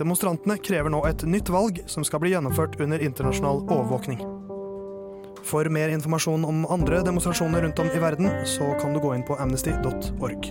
Demonstrantene 0.00 0.56
krever 0.58 0.90
nå 0.90 1.04
et 1.06 1.22
nytt 1.22 1.52
valg 1.52 1.78
som 1.86 2.04
skal 2.06 2.24
bli 2.24 2.32
gjennomført 2.34 2.74
under 2.82 3.02
internasjonal 3.06 3.62
overvåkning. 3.68 4.24
For 5.46 5.70
mer 5.70 5.94
informasjon 5.94 6.44
om 6.44 6.66
andre 6.66 7.04
demonstrasjoner 7.06 7.62
rundt 7.62 7.78
om 7.78 7.92
i 7.94 8.02
verden, 8.02 8.32
så 8.44 8.74
kan 8.82 8.94
du 8.94 9.00
gå 9.00 9.14
inn 9.14 9.24
på 9.28 9.38
amnesty.org. 9.38 10.50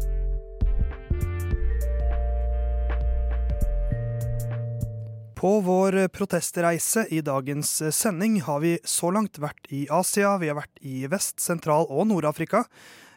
På 5.41 5.59
vår 5.59 6.07
protestreise 6.07 7.07
i 7.09 7.21
dagens 7.21 7.95
sending 7.95 8.41
har 8.41 8.59
vi 8.59 8.75
så 8.85 9.09
langt 9.09 9.39
vært 9.41 9.71
i 9.73 9.87
Asia, 9.89 10.35
vi 10.37 10.51
har 10.51 10.59
vært 10.59 10.77
i 10.85 11.07
Vest-, 11.09 11.41
Sentral- 11.41 11.87
og 11.89 12.05
Nord-Afrika, 12.11 12.61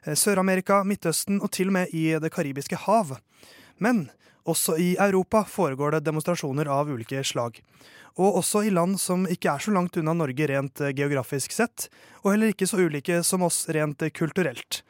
eh, 0.07 0.17
Sør-Amerika, 0.17 0.79
Midtøsten 0.89 1.43
og 1.43 1.53
til 1.53 1.69
og 1.69 1.77
med 1.77 1.93
i 1.93 2.17
Det 2.17 2.33
karibiske 2.33 2.81
hav. 2.87 3.19
Men 3.77 4.09
også 4.49 4.79
i 4.81 4.97
Europa 4.97 5.45
foregår 5.45 5.99
det 5.99 6.07
demonstrasjoner 6.09 6.65
av 6.65 6.89
ulike 6.89 7.21
slag. 7.21 7.61
Og 8.17 8.41
også 8.41 8.65
i 8.65 8.73
land 8.73 8.97
som 8.99 9.29
ikke 9.29 9.53
er 9.53 9.61
så 9.61 9.77
langt 9.77 10.01
unna 10.01 10.17
Norge 10.17 10.49
rent 10.49 10.81
eh, 10.81 10.97
geografisk 10.97 11.53
sett, 11.53 11.91
og 12.25 12.33
heller 12.33 12.57
ikke 12.57 12.73
så 12.73 12.81
ulike 12.89 13.23
som 13.23 13.43
oss 13.43 13.67
rent 13.69 14.01
eh, 14.01 14.09
kulturelt. 14.09 14.81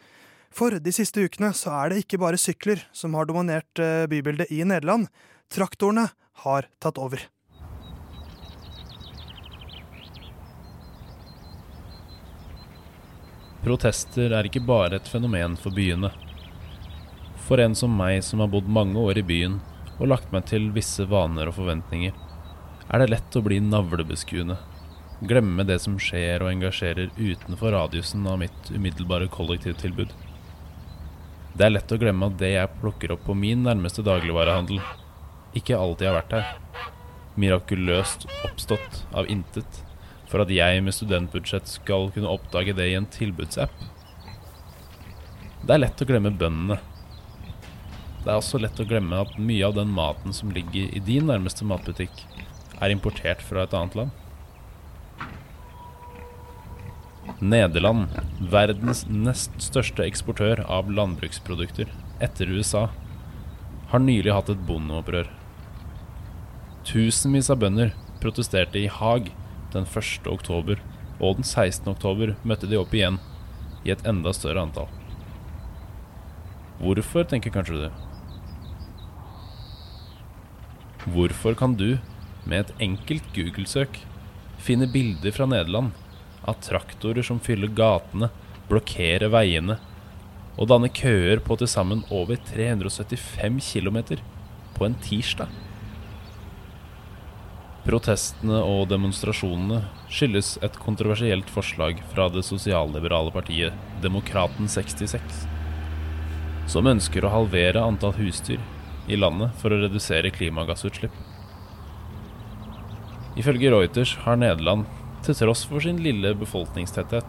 For 0.55 0.71
de 0.71 0.93
siste 0.93 1.19
ukene 1.19 1.51
så 1.51 1.83
er 1.83 1.89
det 1.89 2.05
ikke 2.07 2.23
bare 2.23 2.39
sykler 2.39 2.87
som 2.93 3.19
har 3.19 3.27
dominert 3.27 3.75
bybildet 4.07 4.55
i 4.55 4.63
Nederland. 4.63 5.09
Traktorene 5.51 6.13
har 6.43 6.67
tatt 6.79 6.99
over. 6.99 7.23
Protester 13.65 14.35
er 14.37 14.45
ikke 14.45 14.61
bare 14.61 14.99
et 14.99 15.09
fenomen 15.09 15.55
for 15.57 15.73
byene. 15.73 16.11
For 17.47 17.61
en 17.65 17.77
som 17.77 17.95
meg 17.97 18.19
som 18.25 18.43
har 18.45 18.51
bodd 18.53 18.69
mange 18.69 19.01
år 19.01 19.23
i 19.23 19.25
byen 19.25 19.57
og 19.95 20.11
lagt 20.11 20.33
meg 20.35 20.45
til 20.51 20.69
visse 20.75 21.07
vaner 21.09 21.49
og 21.49 21.57
forventninger, 21.57 22.13
er 22.93 23.01
det 23.01 23.13
lett 23.13 23.37
å 23.39 23.43
bli 23.45 23.61
navlebeskuende. 23.65 24.59
Glemme 25.25 25.65
det 25.65 25.79
som 25.81 25.97
skjer 25.97 26.43
og 26.45 26.51
engasjerer 26.51 27.15
utenfor 27.17 27.73
radiusen 27.73 28.27
av 28.29 28.41
mitt 28.43 28.69
umiddelbare 28.75 29.31
kollektivtilbud. 29.33 30.13
Det 31.55 31.65
er 31.65 31.73
lett 31.73 31.95
å 31.95 32.01
glemme 32.01 32.29
at 32.29 32.37
det 32.41 32.53
jeg 32.57 32.75
plukker 32.83 33.15
opp 33.15 33.25
på 33.29 33.37
min 33.39 33.63
nærmeste 33.65 34.05
dagligvarehandel, 34.05 34.83
ikke 35.59 35.79
alltid 35.79 36.11
har 36.11 36.19
vært 36.21 36.37
her. 36.37 36.53
Mirakuløst 37.41 38.29
oppstått 38.47 39.05
av 39.15 39.31
intet 39.31 39.83
for 40.31 40.43
at 40.43 40.51
jeg 40.51 40.83
med 40.83 40.95
studentbudsjett 40.97 41.69
skal 41.71 42.09
kunne 42.15 42.31
oppdage 42.31 42.75
det 42.75 42.89
i 42.91 42.97
en 42.99 43.07
tilbudsapp. 43.11 43.75
Det 45.65 45.77
er 45.77 45.81
lett 45.81 46.03
å 46.03 46.09
glemme 46.09 46.35
bøndene. 46.35 46.81
Det 48.25 48.33
er 48.33 48.39
også 48.41 48.59
lett 48.61 48.81
å 48.81 48.87
glemme 48.89 49.21
at 49.21 49.39
mye 49.39 49.67
av 49.69 49.77
den 49.77 49.93
maten 49.95 50.35
som 50.37 50.53
ligger 50.53 50.91
i 50.97 51.03
din 51.05 51.29
nærmeste 51.29 51.67
matbutikk, 51.69 52.25
er 52.83 52.91
importert 52.91 53.43
fra 53.45 53.63
et 53.65 53.77
annet 53.77 53.99
land. 54.01 54.21
Nederland, 57.45 58.09
verdens 58.41 59.05
nest 59.09 59.55
største 59.63 60.05
eksportør 60.07 60.65
av 60.65 60.91
landbruksprodukter 60.93 61.91
etter 62.25 62.51
USA, 62.51 62.89
har 63.93 64.03
nylig 64.03 64.33
hatt 64.33 64.51
et 64.53 64.67
bondeopprør. 64.67 65.29
Tusenvis 66.85 67.49
av 67.49 67.63
bønder 67.63 67.95
protesterte 68.21 68.77
i 68.77 68.91
Haag 68.93 69.31
den 69.73 69.87
1. 69.89 70.27
oktober, 70.29 70.83
og 71.17 71.39
den 71.39 71.47
16. 71.47 71.89
oktober 71.95 72.35
møtte 72.45 72.69
de 72.69 72.77
opp 72.77 72.93
igjen, 72.93 73.17
i 73.85 73.93
et 73.95 74.05
enda 74.09 74.33
større 74.37 74.61
antall. 74.67 74.91
Hvorfor, 76.83 77.25
tenker 77.29 77.55
kanskje 77.55 77.87
du. 77.87 77.89
Hvorfor 81.15 81.57
kan 81.57 81.77
du, 81.81 81.97
med 82.45 82.67
et 82.67 82.87
enkelt 82.91 83.33
Google-søk, 83.33 83.99
finne 84.61 84.89
bilder 84.89 85.33
fra 85.33 85.49
Nederland 85.49 85.97
av 86.45 86.61
traktorer 86.65 87.25
som 87.25 87.41
fyller 87.41 87.73
gatene, 87.73 88.29
blokkerer 88.69 89.33
veiene 89.33 89.81
og 90.55 90.69
danner 90.69 90.93
køer 90.93 91.41
på 91.45 91.57
til 91.61 91.69
sammen 91.69 92.05
over 92.13 92.37
375 92.53 93.73
km 93.73 94.05
på 94.77 94.85
en 94.85 95.01
tirsdag? 95.05 95.49
Protestene 97.85 98.63
og 98.65 98.87
demonstrasjonene 98.89 99.83
skyldes 100.09 100.55
et 100.65 100.79
kontroversielt 100.81 101.51
forslag 101.53 101.99
fra 102.15 102.31
det 102.33 102.41
sosialliberale 102.47 103.33
partiet 103.35 103.77
Demokraten 104.01 104.71
66, 104.73 105.43
som 106.73 106.89
ønsker 106.89 107.27
å 107.27 107.35
halvere 107.35 107.83
antall 107.85 108.17
husdyr 108.17 108.63
i 109.05 109.19
landet 109.21 109.53
for 109.61 109.75
å 109.75 109.83
redusere 109.83 110.33
klimagassutslipp. 110.33 111.13
Ifølge 113.37 113.75
Reuters 113.75 114.17
har 114.25 114.41
Nederland, 114.41 114.89
til 115.27 115.37
tross 115.37 115.67
for 115.69 115.85
sin 115.85 116.01
lille 116.01 116.33
befolkningstetthet, 116.41 117.29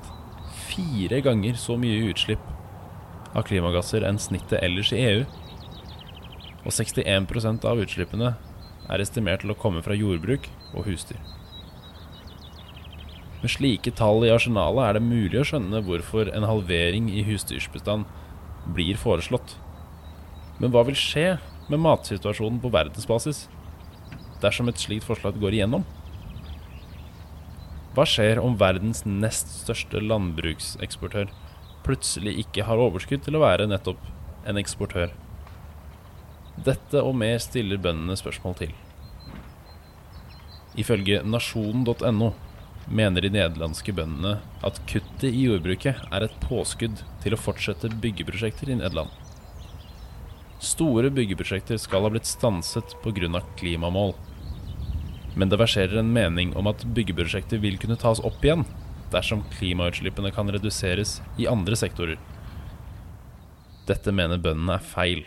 fire 0.69 1.19
ganger 1.25 1.59
så 1.59 1.75
mye 1.79 2.13
utslipp 2.13 3.35
av 3.35 3.43
klimagasser 3.47 4.07
enn 4.07 4.19
snittet 4.23 4.61
ellers 4.63 4.95
i 4.95 5.03
EU. 5.03 5.23
Og 6.63 6.71
61% 6.71 7.67
av 7.67 7.83
utslippene 7.83 8.35
er 8.89 9.01
estimert 9.01 9.43
til 9.43 9.53
å 9.53 9.57
komme 9.59 9.81
fra 9.85 9.97
jordbruk 9.97 10.49
og 10.73 10.85
husdyr. 10.89 11.21
Med 13.41 13.51
slike 13.53 13.91
tall 13.93 14.23
i 14.25 14.31
arsenalet 14.33 14.87
er 14.87 14.97
det 14.97 15.05
mulig 15.05 15.41
å 15.41 15.45
skjønne 15.45 15.83
hvorfor 15.85 16.31
en 16.33 16.47
halvering 16.49 17.11
i 17.13 17.25
husdyrsbestand 17.27 18.07
blir 18.73 18.97
foreslått. 18.97 19.57
Men 20.57 20.71
hva 20.73 20.85
vil 20.87 20.97
skje 20.97 21.35
med 21.69 21.83
matsituasjonen 21.83 22.61
på 22.63 22.71
verdensbasis 22.73 23.45
dersom 24.41 24.69
et 24.71 24.81
slikt 24.81 25.05
forslag 25.07 25.37
går 25.41 25.59
igjennom? 25.59 25.85
Hva 27.95 28.07
skjer 28.09 28.41
om 28.41 28.57
verdens 28.59 29.05
nest 29.07 29.53
største 29.61 30.01
landbrukseksportør 30.03 31.29
plutselig 31.85 32.33
ikke 32.41 32.65
har 32.67 32.81
overskudd 32.81 33.23
til 33.27 33.37
å 33.37 33.45
være 33.45 33.69
nettopp 33.69 34.01
en 34.49 34.59
eksportør? 34.59 35.13
Dette 36.63 37.01
og 37.03 37.15
mer 37.19 37.37
stiller 37.43 37.81
bøndene 37.81 38.15
spørsmål 38.15 38.55
til. 38.61 38.73
Ifølge 40.79 41.21
nasjonen.no 41.23 42.31
mener 42.87 43.23
de 43.23 43.31
nederlandske 43.33 43.93
bøndene 43.95 44.37
at 44.65 44.79
kuttet 44.89 45.31
i 45.31 45.47
jordbruket 45.47 46.01
er 46.11 46.25
et 46.25 46.39
påskudd 46.43 47.01
til 47.23 47.35
å 47.35 47.39
fortsette 47.39 47.89
byggeprosjekter 48.01 48.71
i 48.71 48.79
Nederland. 48.79 49.11
Store 50.63 51.11
byggeprosjekter 51.11 51.79
skal 51.81 52.05
ha 52.05 52.13
blitt 52.13 52.29
stanset 52.29 52.95
pga. 53.03 53.41
klimamål. 53.57 54.15
Men 55.35 55.49
det 55.49 55.59
verserer 55.59 55.99
en 55.99 56.13
mening 56.13 56.55
om 56.55 56.67
at 56.67 56.85
byggeprosjekter 56.95 57.59
vil 57.59 57.77
kunne 57.77 57.99
tas 57.99 58.19
opp 58.23 58.43
igjen 58.43 58.63
dersom 59.11 59.43
klimautslippene 59.57 60.31
kan 60.31 60.49
reduseres 60.49 61.21
i 61.37 61.47
andre 61.47 61.75
sektorer. 61.75 62.17
Dette 63.85 64.11
mener 64.11 64.37
bøndene 64.41 64.79
er 64.79 64.79
feil. 64.93 65.25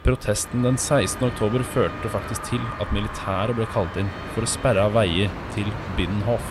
Protesten 0.00 0.62
den 0.62 0.78
16. 0.78 1.26
oktober 1.26 1.60
førte 1.60 2.08
faktisk 2.08 2.46
til 2.48 2.62
at 2.80 2.88
militæret 2.96 3.52
ble 3.52 3.66
kalt 3.68 3.98
inn 4.00 4.08
for 4.32 4.46
å 4.46 4.48
sperre 4.48 4.86
av 4.88 4.94
veier 4.96 5.28
til 5.52 5.68
Binnenhof, 5.98 6.46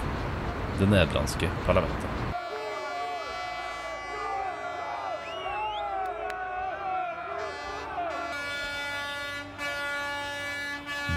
det 0.78 0.86
nederlandske 0.92 1.50
parlamentet. 1.66 2.06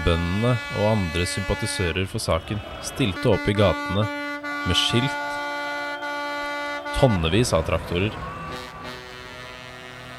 Bøndene 0.03 0.55
og 0.81 0.89
andre 0.89 1.29
sympatisører 1.29 2.09
for 2.09 2.23
saken 2.25 2.57
stilte 2.81 3.29
opp 3.35 3.45
i 3.45 3.55
gatene 3.61 4.07
med 4.65 4.81
skilt, 4.87 5.21
tonnevis 6.97 7.53
av 7.53 7.69
traktorer 7.69 8.09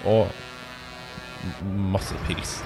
og 0.06 0.43
masse 1.94 2.16
pils. 2.28 2.58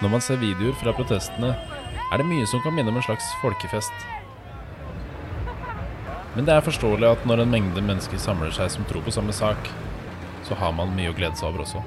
Når 0.00 0.12
man 0.14 0.22
ser 0.24 0.40
videoer 0.40 0.76
fra 0.80 0.94
protestene, 0.96 1.52
er 2.10 2.18
det 2.18 2.26
mye 2.26 2.46
som 2.48 2.62
kan 2.64 2.72
minne 2.74 2.88
om 2.92 2.96
en 2.96 3.04
slags 3.04 3.26
folkefest. 3.42 4.06
Men 6.34 6.46
det 6.46 6.54
er 6.54 6.64
forståelig 6.64 7.08
at 7.08 7.26
når 7.28 7.42
en 7.42 7.52
mengde 7.52 7.82
mennesker 7.84 8.20
samler 8.22 8.54
seg 8.54 8.70
som 8.72 8.86
tror 8.88 9.04
på 9.04 9.12
samme 9.14 9.34
sak, 9.36 9.70
så 10.46 10.56
har 10.56 10.72
man 10.72 10.94
mye 10.96 11.10
å 11.12 11.16
glede 11.16 11.36
seg 11.36 11.50
over 11.50 11.66
også. 11.66 11.82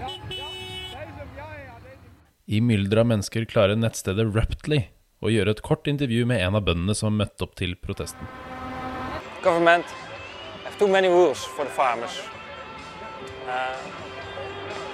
I 2.45 2.59
mylderet 2.59 3.01
av 3.01 3.09
mennesker 3.09 3.47
klarer 3.49 3.79
nettstedet 3.79 4.27
Reptly 4.35 4.83
å 5.23 5.31
gjøre 5.31 5.55
et 5.55 5.63
kort 5.63 5.87
intervju 5.87 6.27
med 6.27 6.43
en 6.43 6.59
av 6.59 6.65
bøndene 6.67 6.95
som 6.95 7.15
møtte 7.15 7.47
opp 7.47 7.55
til 7.59 7.77
protesten. 7.79 8.27
Government 9.43 9.87
have 10.65 10.77
too 10.77 10.87
many 10.87 11.07
rules 11.07 11.43
for 11.43 11.63
the 11.65 11.71
farmers. 11.71 12.21
Uh, 13.47 13.77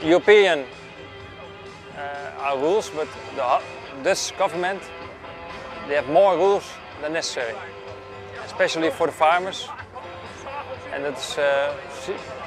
European 0.03 0.65
uh, 1.97 2.55
rules, 2.57 2.89
but 2.89 3.07
the 3.35 3.61
Dutch 4.03 4.37
government 4.37 4.81
they 5.89 5.95
have 5.95 6.09
more 6.09 6.37
rules 6.37 6.63
than 7.01 7.13
necessary, 7.13 7.55
especially 8.45 8.91
for 8.91 9.07
the 9.07 9.13
farmers. 9.13 9.67
And 10.93 11.03
that's 11.03 11.37
uh, 11.37 11.73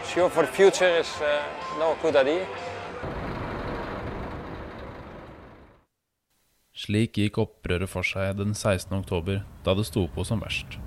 sure 0.06 0.30
for 0.30 0.42
the 0.42 0.52
future 0.52 0.98
is 1.00 1.10
uh, 1.20 1.42
no 1.78 1.96
good 2.02 2.16
idea. 2.16 2.46
Slik 6.72 7.12
gikk 7.14 7.36
opprøret 7.38 7.90
for 7.90 8.06
seg 8.06 8.38
den 8.38 8.54
16. 8.54 8.94
oktober, 8.96 9.42
da 9.62 9.74
det 9.78 9.86
sto 9.86 10.08
på 10.14 10.24
som 10.26 10.40
verst. 10.42 10.78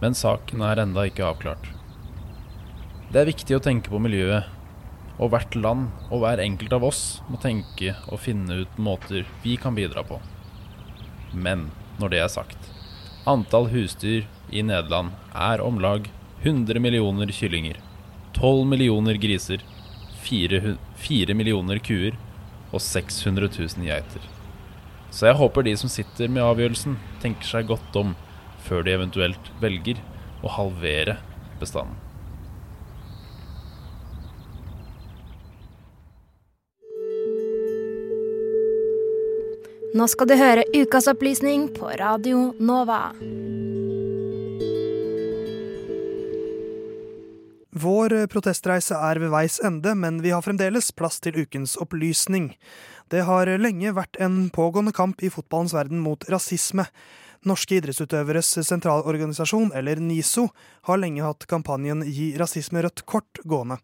Men 0.00 0.16
saken 0.16 0.62
er 0.64 0.80
enda 0.84 1.04
ikke 1.08 1.26
avklart. 1.28 1.75
Det 3.16 3.22
er 3.22 3.30
viktig 3.30 3.54
å 3.56 3.62
tenke 3.64 3.88
på 3.88 3.96
miljøet, 4.04 4.44
og 5.16 5.30
hvert 5.32 5.54
land 5.56 5.86
og 6.10 6.20
hver 6.20 6.42
enkelt 6.42 6.74
av 6.76 6.82
oss 6.84 6.98
må 7.32 7.38
tenke 7.40 7.94
og 8.12 8.20
finne 8.20 8.58
ut 8.60 8.74
måter 8.76 9.24
vi 9.40 9.54
kan 9.56 9.72
bidra 9.72 10.02
på. 10.04 10.18
Men 11.32 11.70
når 11.96 12.12
det 12.12 12.18
er 12.20 12.28
sagt, 12.34 12.68
antall 13.24 13.70
husdyr 13.72 14.26
i 14.52 14.60
Nederland 14.68 15.16
er 15.32 15.64
om 15.64 15.80
lag 15.80 16.10
100 16.42 16.76
millioner 16.84 17.32
kyllinger, 17.32 17.80
12 18.36 18.68
millioner 18.68 19.16
griser, 19.22 19.64
4, 20.28 20.76
4 21.08 21.40
millioner 21.40 21.80
kuer 21.80 22.20
og 22.68 22.84
600 22.84 23.48
000 23.48 23.88
geiter. 23.88 24.26
Så 25.08 25.30
jeg 25.30 25.40
håper 25.40 25.64
de 25.64 25.72
som 25.80 25.88
sitter 25.88 26.28
med 26.28 26.44
avgjørelsen, 26.44 27.00
tenker 27.24 27.48
seg 27.48 27.72
godt 27.72 27.96
om 27.96 28.12
før 28.68 28.84
de 28.84 28.92
eventuelt 28.98 29.48
velger 29.64 30.04
å 30.44 30.52
halvere 30.58 31.16
bestanden. 31.56 31.96
Nå 39.96 40.04
skal 40.12 40.28
du 40.28 40.34
høre 40.36 40.64
ukas 40.76 41.06
opplysning 41.08 41.70
på 41.72 41.88
Radio 41.96 42.50
Nova. 42.60 43.14
Vår 47.72 48.12
protestreise 48.28 48.98
er 48.98 49.22
ved 49.22 49.32
veis 49.32 49.56
ende, 49.64 49.94
men 49.96 50.18
vi 50.20 50.34
har 50.34 50.44
fremdeles 50.44 50.90
plass 50.92 51.16
til 51.24 51.38
ukens 51.40 51.78
opplysning. 51.80 52.50
Det 53.08 53.24
har 53.24 53.48
lenge 53.56 53.94
vært 53.96 54.20
en 54.20 54.50
pågående 54.52 54.92
kamp 54.92 55.24
i 55.24 55.32
fotballens 55.32 55.72
verden 55.72 56.04
mot 56.04 56.28
rasisme. 56.28 56.84
Norske 57.46 57.76
idrettsutøveres 57.78 58.48
sentralorganisasjon, 58.66 59.68
eller 59.78 60.00
NISO, 60.02 60.48
har 60.88 60.98
lenge 60.98 61.22
hatt 61.22 61.44
kampanjen 61.46 62.00
Gi 62.10 62.32
rasisme 62.40 62.80
rødt 62.82 63.04
kort 63.06 63.38
gående. 63.46 63.76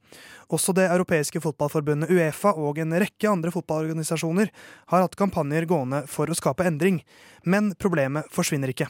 Også 0.50 0.74
det 0.74 0.88
europeiske 0.90 1.38
fotballforbundet 1.44 2.10
Uefa 2.10 2.56
og 2.58 2.80
en 2.82 2.96
rekke 2.98 3.30
andre 3.30 3.52
fotballorganisasjoner 3.54 4.50
har 4.90 5.04
hatt 5.04 5.14
kampanjer 5.20 5.68
gående 5.70 6.02
for 6.10 6.26
å 6.26 6.34
skape 6.34 6.66
endring, 6.66 7.04
men 7.46 7.70
problemet 7.78 8.26
forsvinner 8.34 8.72
ikke. 8.74 8.88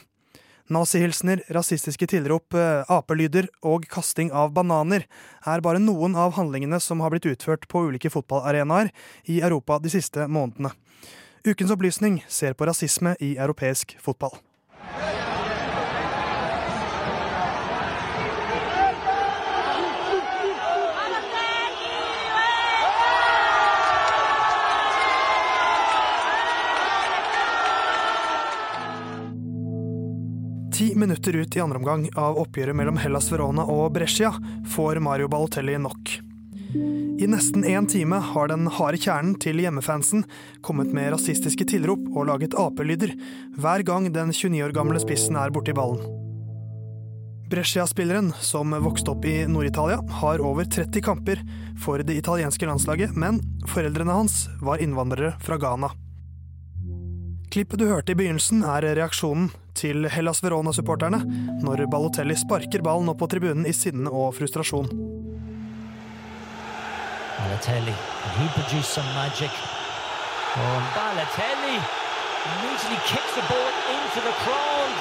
Nazihilsener, 0.73 1.43
rasistiske 1.53 2.07
tilrop, 2.09 2.55
apelyder 2.89 3.49
og 3.67 3.85
kasting 3.91 4.31
av 4.31 4.55
bananer 4.55 5.05
er 5.45 5.61
bare 5.61 5.81
noen 5.83 6.15
av 6.17 6.33
handlingene 6.37 6.79
som 6.81 7.03
har 7.03 7.13
blitt 7.13 7.27
utført 7.29 7.67
på 7.69 7.83
ulike 7.89 8.09
fotballarenaer 8.09 8.89
i 9.29 9.41
Europa 9.43 9.77
de 9.83 9.91
siste 9.93 10.25
månedene. 10.25 10.71
Ukens 11.43 11.75
opplysning 11.75 12.21
ser 12.31 12.55
på 12.55 12.65
rasisme 12.65 13.13
i 13.19 13.35
europeisk 13.35 13.97
fotball. 14.01 14.39
Minutter 31.13 31.35
ut 31.35 31.55
i 31.55 31.59
andre 31.59 31.77
omgang 31.77 32.09
av 32.17 32.39
oppgjøret 32.41 32.73
mellom 32.73 32.97
Hellas 32.97 33.27
Verona 33.29 33.61
og 33.69 33.91
Brescia 33.93 34.31
får 34.73 34.97
Mario 34.99 35.27
Balotelli 35.29 35.75
nok. 35.77 36.15
I 37.21 37.27
nesten 37.29 37.61
én 37.69 37.85
time 37.85 38.17
har 38.17 38.49
den 38.49 38.65
harde 38.65 38.97
kjernen 38.97 39.35
til 39.37 39.61
hjemmefansen 39.61 40.23
kommet 40.65 40.89
med 40.89 41.11
rasistiske 41.13 41.67
tilrop 41.69 42.01
og 42.15 42.31
laget 42.31 42.57
apelyder 42.57 43.13
hver 43.61 43.85
gang 43.85 44.09
den 44.09 44.33
29 44.33 44.65
år 44.65 44.73
gamle 44.73 45.01
spissen 45.03 45.37
er 45.37 45.53
borti 45.53 45.75
ballen. 45.77 46.01
Brescia-spilleren, 47.53 48.33
som 48.41 48.73
vokste 48.73 49.13
opp 49.13 49.27
i 49.29 49.43
Nord-Italia, 49.45 49.99
har 50.17 50.41
over 50.41 50.65
30 50.65 51.05
kamper 51.05 51.43
for 51.77 52.01
det 52.01 52.17
italienske 52.23 52.65
landslaget, 52.65 53.13
men 53.13 53.37
foreldrene 53.69 54.17
hans 54.17 54.47
var 54.65 54.81
innvandrere 54.81 55.35
fra 55.45 55.61
Ghana. 55.61 55.93
Klippet 57.53 57.77
du 57.77 57.85
hørte 57.85 58.15
i 58.15 58.17
begynnelsen, 58.17 58.63
er 58.65 58.81
reaksjonen 58.97 59.51
til 59.77 60.07
Hellas 60.09 60.39
Verona-supporterne 60.41 61.19
når 61.61 61.83
Balotelli 61.91 62.33
sparker 62.33 62.81
ballen 62.81 63.11
opp 63.11 63.19
på 63.21 63.27
tribunen 63.29 63.67
i 63.69 63.73
sinne 63.77 64.09
og 64.09 64.31
frustrasjon. 64.39 64.89
Balotelli, 67.37 67.93
he 68.39 68.47
produced 68.57 68.89
some 68.89 69.05
magic. 69.13 69.53
Oh, 70.57 70.81
Balotelli 70.97 71.77
immediately 71.77 72.99
kicks 73.05 73.37
the 73.37 73.45
ball 73.45 73.71
into 73.93 74.25
the 74.25 74.35
crowd. 74.41 74.97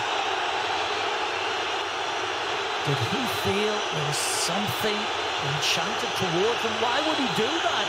Did 2.85 3.01
he 3.09 3.21
feel 3.49 3.75
there 3.97 4.07
was 4.12 4.21
something 4.21 5.01
enchanted 5.49 6.12
towards 6.21 6.61
him? 6.61 6.75
Why 6.85 7.01
would 7.01 7.17
he 7.17 7.29
do 7.33 7.49
that? 7.49 7.88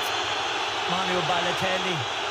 Mario 0.87 1.19
Balotelli. 1.27 2.22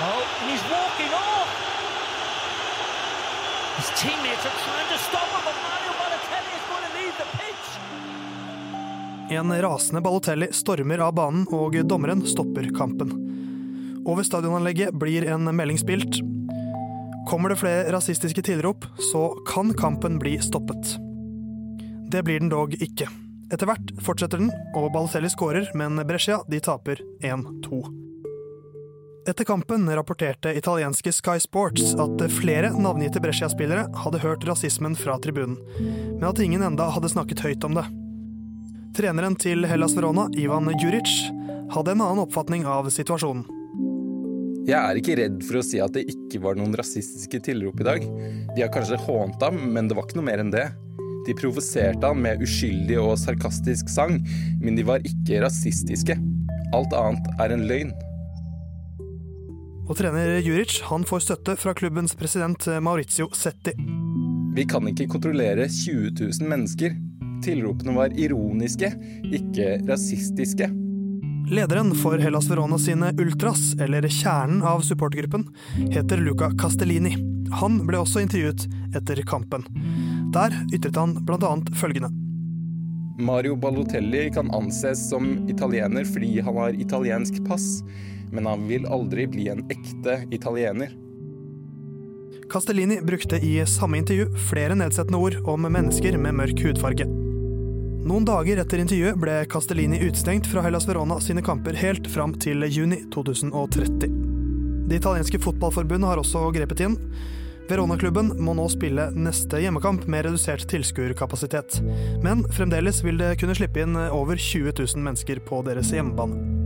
Oh, 0.00 0.22
and 0.40 0.50
he's 0.50 0.62
walking 0.70 1.12
off. 1.12 1.50
His 3.78 3.90
teammates 4.00 4.46
are 4.46 4.58
trying 4.64 4.88
to 4.94 4.98
stop 4.98 5.28
him, 5.34 5.42
but 5.48 5.56
Mario 5.66 5.92
Balotelli 5.98 6.52
is 6.54 6.64
going 6.70 6.84
to 6.86 6.92
leave 6.98 7.16
the 7.18 7.28
pitch. 7.38 7.68
En 9.30 9.62
rasende 9.62 10.00
Balotelli 10.00 10.52
stormer 10.52 10.98
av 10.98 11.14
banen, 11.14 11.48
og 11.50 11.74
dommeren 11.90 12.22
stopper 12.26 12.70
kampen. 12.78 13.10
Over 14.06 14.22
stadionanlegget 14.22 14.94
blir 14.94 15.26
en 15.34 15.50
melding 15.56 15.78
spilt. 15.78 16.22
Kommer 17.26 17.50
det 17.50 17.58
flere 17.58 17.90
rasistiske 17.92 18.42
tilrop, 18.42 18.86
så 19.10 19.34
kan 19.50 19.74
kampen 19.74 20.22
bli 20.22 20.38
stoppet. 20.38 20.94
Det 22.10 22.22
blir 22.22 22.38
den 22.38 22.54
dog 22.54 22.78
ikke. 22.78 23.10
Etter 23.50 23.66
hvert 23.66 23.96
fortsetter 23.98 24.38
den, 24.38 24.54
og 24.78 24.92
Balotelli 24.94 25.34
skårer, 25.34 25.72
men 25.74 25.98
Brescia 26.06 26.44
de 26.46 26.62
taper 26.62 27.02
1-2. 27.18 27.97
Etter 29.28 29.44
kampen 29.44 29.94
rapporterte 29.94 30.54
italienske 30.56 31.12
Sky 31.12 31.40
Sports 31.40 31.94
at 32.00 32.22
flere 32.32 32.70
navngitte 32.72 33.20
Brescia-spillere 33.20 33.82
hadde 34.00 34.20
hørt 34.22 34.46
rasismen 34.48 34.94
fra 34.96 35.18
tribunen, 35.20 35.58
men 36.14 36.24
at 36.24 36.40
ingen 36.40 36.64
enda 36.64 36.86
hadde 36.94 37.10
snakket 37.12 37.42
høyt 37.44 37.66
om 37.68 37.76
det. 37.76 37.84
Treneren 38.96 39.36
til 39.36 39.68
Hellas 39.68 39.92
Verona, 39.98 40.30
Ivan 40.32 40.72
Juric, 40.80 41.12
hadde 41.74 41.92
en 41.92 42.06
annen 42.06 42.22
oppfatning 42.24 42.64
av 42.64 42.88
situasjonen. 42.94 43.44
Jeg 44.64 44.80
er 44.80 45.02
ikke 45.02 45.18
redd 45.20 45.44
for 45.44 45.60
å 45.60 45.66
si 45.66 45.84
at 45.84 45.92
det 45.92 46.06
ikke 46.08 46.40
var 46.48 46.56
noen 46.56 46.72
rasistiske 46.80 47.44
tilrop 47.44 47.84
i 47.84 47.88
dag. 47.90 48.08
De 48.56 48.64
har 48.64 48.72
kanskje 48.72 48.96
hånt 49.04 49.44
ham, 49.44 49.60
men 49.76 49.92
det 49.92 50.00
var 50.00 50.08
ikke 50.08 50.22
noe 50.22 50.30
mer 50.32 50.40
enn 50.40 50.56
det. 50.56 50.70
De 51.28 51.36
provoserte 51.36 52.00
han 52.00 52.24
med 52.24 52.40
uskyldig 52.48 52.96
og 53.04 53.18
sarkastisk 53.20 53.92
sang, 53.92 54.22
men 54.64 54.80
de 54.80 54.88
var 54.88 55.04
ikke 55.04 55.44
rasistiske. 55.44 56.16
Alt 56.72 56.96
annet 56.96 57.34
er 57.44 57.52
en 57.52 57.68
løgn. 57.68 57.96
Og 59.88 59.96
trener 59.96 60.36
Juric 60.44 60.82
han 60.84 61.06
får 61.08 61.22
støtte 61.24 61.54
fra 61.56 61.72
klubbens 61.76 62.12
president 62.18 62.66
Maurizio 62.84 63.30
Setti. 63.32 63.72
Vi 64.54 64.64
kan 64.68 64.84
ikke 64.90 65.06
kontrollere 65.08 65.64
20 65.70 66.12
000 66.18 66.50
mennesker. 66.50 66.96
Tilropene 67.44 67.94
var 67.96 68.12
ironiske, 68.18 68.90
ikke 69.24 69.78
rasistiske. 69.88 70.68
Lederen 71.48 71.94
for 71.96 72.20
Hellas 72.20 72.50
Verona 72.50 72.76
sine 72.78 73.14
Ultras, 73.16 73.70
eller 73.80 74.04
kjernen 74.12 74.60
av 74.66 74.82
supportergruppen, 74.84 75.46
heter 75.94 76.20
Luca 76.20 76.50
Castellini. 76.60 77.14
Han 77.62 77.78
ble 77.88 78.02
også 78.02 78.20
intervjuet 78.26 78.66
etter 78.98 79.22
kampen. 79.24 79.64
Der 80.34 80.52
ytret 80.74 80.98
han 81.00 81.16
bl.a. 81.24 81.54
følgende. 81.80 82.12
Mario 83.18 83.56
Balotelli 83.56 84.28
kan 84.34 84.50
anses 84.54 85.08
som 85.08 85.48
italiener 85.48 86.04
fordi 86.06 86.36
han 86.44 86.60
har 86.60 86.76
italiensk 86.76 87.40
pass, 87.48 87.80
men 88.32 88.46
han 88.46 88.66
vil 88.68 88.86
aldri 88.86 89.26
bli 89.30 89.48
en 89.52 89.64
ekte 89.72 90.22
italiener. 90.34 90.94
Castellini 92.48 93.00
brukte 93.02 93.36
i 93.36 93.66
samme 93.66 93.98
intervju 93.98 94.30
flere 94.50 94.74
nedsettende 94.74 95.18
ord 95.20 95.36
om 95.44 95.66
mennesker 95.68 96.16
med 96.18 96.36
mørk 96.38 96.62
hudfarge. 96.64 97.04
Noen 98.08 98.24
dager 98.24 98.62
etter 98.62 98.80
intervjuet 98.80 99.18
ble 99.20 99.34
Castellini 99.52 99.98
utestengt 100.00 100.46
fra 100.48 100.62
Hellas 100.64 100.86
Verona 100.88 101.18
sine 101.20 101.42
kamper 101.44 101.76
helt 101.76 102.08
fram 102.08 102.32
til 102.40 102.64
juni 102.72 103.02
2030. 103.12 104.08
Det 104.88 105.02
italienske 105.02 105.40
fotballforbundet 105.44 106.08
har 106.08 106.22
også 106.22 106.46
grepet 106.56 106.80
inn. 106.86 106.96
Verona-klubben 107.68 108.32
må 108.40 108.54
nå 108.56 108.64
spille 108.72 109.10
neste 109.12 109.60
hjemmekamp 109.60 110.06
med 110.08 110.24
redusert 110.24 110.64
tilskuerkapasitet. 110.70 111.82
Men 112.24 112.46
fremdeles 112.56 113.02
vil 113.04 113.20
det 113.20 113.34
kunne 113.42 113.58
slippe 113.58 113.84
inn 113.84 113.98
over 114.08 114.40
20 114.40 114.72
000 114.72 115.04
mennesker 115.04 115.44
på 115.44 115.60
deres 115.68 115.92
hjemmebane. 115.92 116.57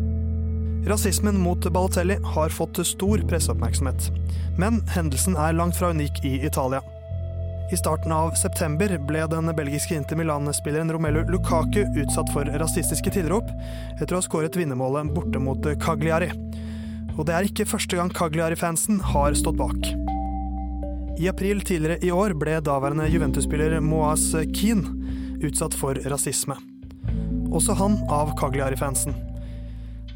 Rasismen 0.87 1.41
mot 1.41 1.73
Balotelli 1.73 2.17
har 2.23 2.49
fått 2.49 2.87
stor 2.87 3.19
presseoppmerksomhet. 3.19 4.11
Men 4.59 4.81
hendelsen 4.91 5.37
er 5.37 5.53
langt 5.53 5.77
fra 5.77 5.91
unik 5.91 6.25
i 6.25 6.47
Italia. 6.47 6.83
I 7.73 7.77
starten 7.77 8.13
av 8.13 8.35
september 8.35 8.91
ble 9.09 9.23
den 9.31 9.47
belgiske 9.57 9.95
Inter 9.95 10.19
Milan-spilleren 10.19 10.91
Romelu 10.93 11.23
Lukaku 11.31 11.87
utsatt 12.03 12.35
for 12.35 12.51
rasistiske 12.61 13.15
tilrop 13.15 13.49
etter 13.95 14.13
å 14.13 14.19
ha 14.19 14.27
skåret 14.27 14.59
vinnermålet 14.59 15.15
borte 15.15 15.41
mot 15.41 15.71
Cagliari. 15.81 16.33
Og 17.15 17.25
det 17.29 17.39
er 17.39 17.49
ikke 17.49 17.71
første 17.71 17.97
gang 17.97 18.11
Cagliari-fansen 18.11 19.01
har 19.15 19.39
stått 19.39 19.61
bak. 19.63 19.93
I 21.23 21.31
april 21.31 21.63
tidligere 21.63 22.03
i 22.03 22.11
år 22.11 22.35
ble 22.35 22.59
daværende 22.59 23.07
Juventus-spiller 23.13 23.79
Moaz 23.81 24.33
Keane 24.51 25.39
utsatt 25.47 25.79
for 25.79 25.95
rasisme. 26.11 26.59
Også 27.53 27.77
han 27.79 28.03
av 28.11 28.35
Cagliari-fansen. 28.41 29.32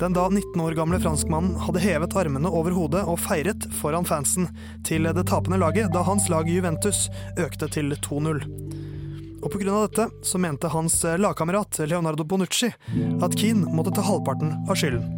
Den 0.00 0.12
da 0.12 0.28
19 0.28 0.60
år 0.60 0.72
gamle 0.72 1.00
franskmannen 1.00 1.56
hadde 1.56 1.80
hevet 1.80 2.16
armene 2.16 2.50
over 2.52 2.74
hodet 2.76 3.00
og 3.08 3.16
feiret 3.22 3.64
foran 3.78 4.04
fansen 4.04 4.50
til 4.84 5.08
det 5.08 5.24
tapende 5.30 5.56
laget 5.56 5.88
da 5.94 6.02
hans 6.04 6.28
lag 6.28 6.48
Juventus 6.48 7.06
økte 7.40 7.68
til 7.72 7.96
2-0. 8.04 8.42
Og 9.40 9.52
pga. 9.52 9.86
dette 9.86 10.08
så 10.26 10.38
mente 10.42 10.68
hans 10.68 11.00
lagkamerat 11.04 11.80
Leonardo 11.88 12.24
Bonucci 12.24 12.68
at 13.22 13.38
Keane 13.40 13.72
måtte 13.72 13.94
ta 13.96 14.04
halvparten 14.04 14.52
av 14.68 14.76
skylden. 14.76 15.08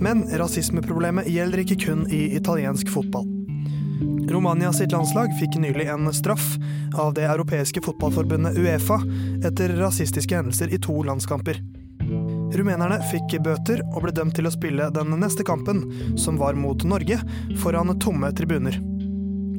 Men 0.00 0.24
rasismeproblemet 0.40 1.28
gjelder 1.28 1.60
ikke 1.60 1.80
kun 1.84 2.06
i 2.08 2.24
italiensk 2.38 2.88
fotball. 2.88 3.28
Romania 4.32 4.72
sitt 4.72 4.92
landslag 4.96 5.28
fikk 5.38 5.60
nylig 5.60 5.90
en 5.92 6.08
straff 6.16 6.54
av 6.96 7.12
det 7.14 7.28
europeiske 7.28 7.84
fotballforbundet 7.84 8.56
Uefa 8.58 9.02
etter 9.44 9.76
rasistiske 9.76 10.36
hendelser 10.36 10.72
i 10.72 10.80
to 10.80 11.02
landskamper. 11.04 11.60
Rumenerne 12.54 13.00
fikk 13.10 13.36
bøter 13.42 13.82
og 13.90 14.04
ble 14.04 14.12
dømt 14.14 14.36
til 14.38 14.46
å 14.46 14.52
spille 14.54 14.90
den 14.94 15.14
neste 15.18 15.46
kampen, 15.46 15.84
som 16.18 16.38
var 16.38 16.54
mot 16.54 16.84
Norge, 16.86 17.18
foran 17.62 17.90
tomme 17.98 18.30
tribuner. 18.36 18.78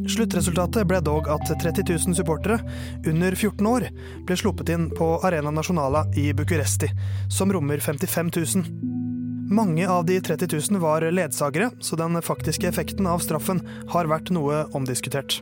Sluttresultatet 0.05 0.86
ble 0.88 0.99
dog 1.01 1.27
at 1.34 1.47
30 1.49 1.88
000 1.89 2.15
supportere 2.15 2.60
under 3.10 3.36
14 3.36 3.67
år 3.67 3.88
ble 4.27 4.38
sluppet 4.38 4.69
inn 4.75 4.91
på 4.93 5.15
Arena 5.25 5.51
Nasjonala 5.51 6.05
i 6.19 6.29
Bucuresti, 6.38 6.91
som 7.29 7.51
rommer 7.53 7.81
55 7.81 8.29
000. 8.36 8.93
Mange 9.49 9.89
av 9.89 10.05
de 10.05 10.19
30 10.21 10.53
000 10.71 10.81
var 10.81 11.05
ledsagere, 11.12 11.71
så 11.79 11.97
den 11.97 12.21
faktiske 12.21 12.69
effekten 12.69 13.10
av 13.10 13.21
straffen 13.25 13.62
har 13.93 14.10
vært 14.10 14.31
noe 14.34 14.63
omdiskutert. 14.77 15.41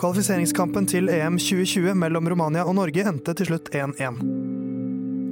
Kvalifiseringskampen 0.00 0.88
til 0.90 1.10
EM 1.12 1.36
2020 1.38 1.94
mellom 1.98 2.32
Romania 2.32 2.64
og 2.66 2.78
Norge 2.80 3.06
endte 3.06 3.36
til 3.38 3.52
slutt 3.52 3.70
1-1. 3.76 4.51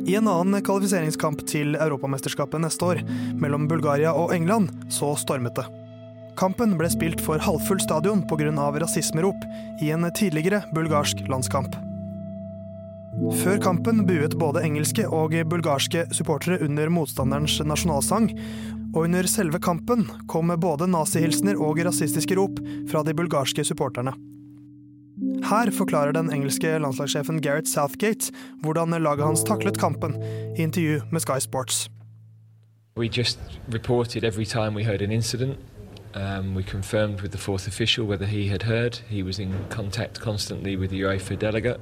I 0.07 0.17
en 0.17 0.29
annen 0.31 0.63
kvalifiseringskamp 0.65 1.45
til 1.51 1.77
Europamesterskapet 1.77 2.63
neste 2.63 2.87
år, 2.87 3.03
mellom 3.41 3.69
Bulgaria 3.69 4.15
og 4.17 4.33
England, 4.35 4.71
så 4.93 5.13
stormet 5.21 5.59
det. 5.59 5.67
Kampen 6.41 6.77
ble 6.79 6.89
spilt 6.89 7.21
for 7.21 7.43
halvfull 7.43 7.81
stadion 7.83 8.23
pga. 8.29 8.51
rasismerop 8.81 9.45
i 9.83 9.91
en 9.91 10.09
tidligere 10.17 10.63
bulgarsk 10.73 11.27
landskamp. 11.29 11.77
Før 13.43 13.59
kampen 13.61 14.07
buet 14.07 14.39
både 14.39 14.63
engelske 14.65 15.05
og 15.05 15.35
bulgarske 15.51 16.07
supportere 16.15 16.63
under 16.65 16.89
motstanderens 16.89 17.59
nasjonalsang, 17.61 18.31
og 18.95 19.05
under 19.05 19.27
selve 19.29 19.61
kampen 19.61 20.07
kom 20.27 20.51
både 20.57 20.89
nazihilsener 20.89 21.61
og 21.61 21.83
rasistiske 21.85 22.39
rop 22.39 22.59
fra 22.91 23.03
de 23.05 23.15
bulgarske 23.15 23.65
supporterne. 23.67 24.15
Her 25.21 25.71
forklarer 25.71 26.13
den 26.13 26.33
engelske 26.33 26.79
landslagssjefen 26.79 27.43
Gareth 27.43 27.69
Southgate 27.69 28.33
hvordan 28.63 29.03
laget 29.03 29.25
hans 29.25 29.45
taklet 29.45 29.79
kampen 29.79 30.17
i 30.57 30.63
intervju 30.63 31.01
med 31.11 31.21
Sky 31.21 31.39
Sports. 31.41 31.91
We 32.97 33.09
just 33.09 33.39
reported 33.73 34.25
every 34.25 34.45
time 34.45 34.75
we 34.75 34.85
heard 34.85 35.03
an 35.03 35.13
incident. 35.13 35.57
Um, 36.15 36.55
we 36.55 36.63
confirmed 36.63 37.21
with 37.21 37.33
the 37.33 37.39
fourth 37.39 37.69
official 37.69 38.07
whether 38.07 38.27
he 38.27 38.49
had 38.49 38.63
heard. 38.63 38.97
He 39.09 39.23
was 39.23 39.39
in 39.39 39.55
contact 39.69 40.21
constantly 40.21 40.77
with 40.77 40.91
the 40.91 41.01
UEFA 41.03 41.39
delegate. 41.39 41.81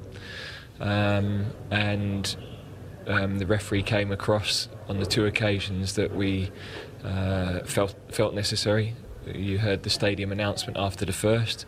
Um, 0.79 1.45
and 1.71 2.35
um, 3.07 3.39
the 3.39 3.45
referee 3.45 3.83
came 3.83 4.11
across 4.11 4.69
on 4.87 4.99
the 4.99 5.05
two 5.05 5.25
occasions 5.25 5.93
that 5.93 6.15
we 6.15 6.51
uh, 7.03 7.59
felt, 7.65 7.95
felt 8.11 8.33
necessary. 8.33 8.93
You 9.25 9.57
heard 9.59 9.83
the 9.83 9.89
stadium 9.89 10.31
announcement 10.31 10.77
after 10.77 11.05
the 11.05 11.13
first. 11.13 11.65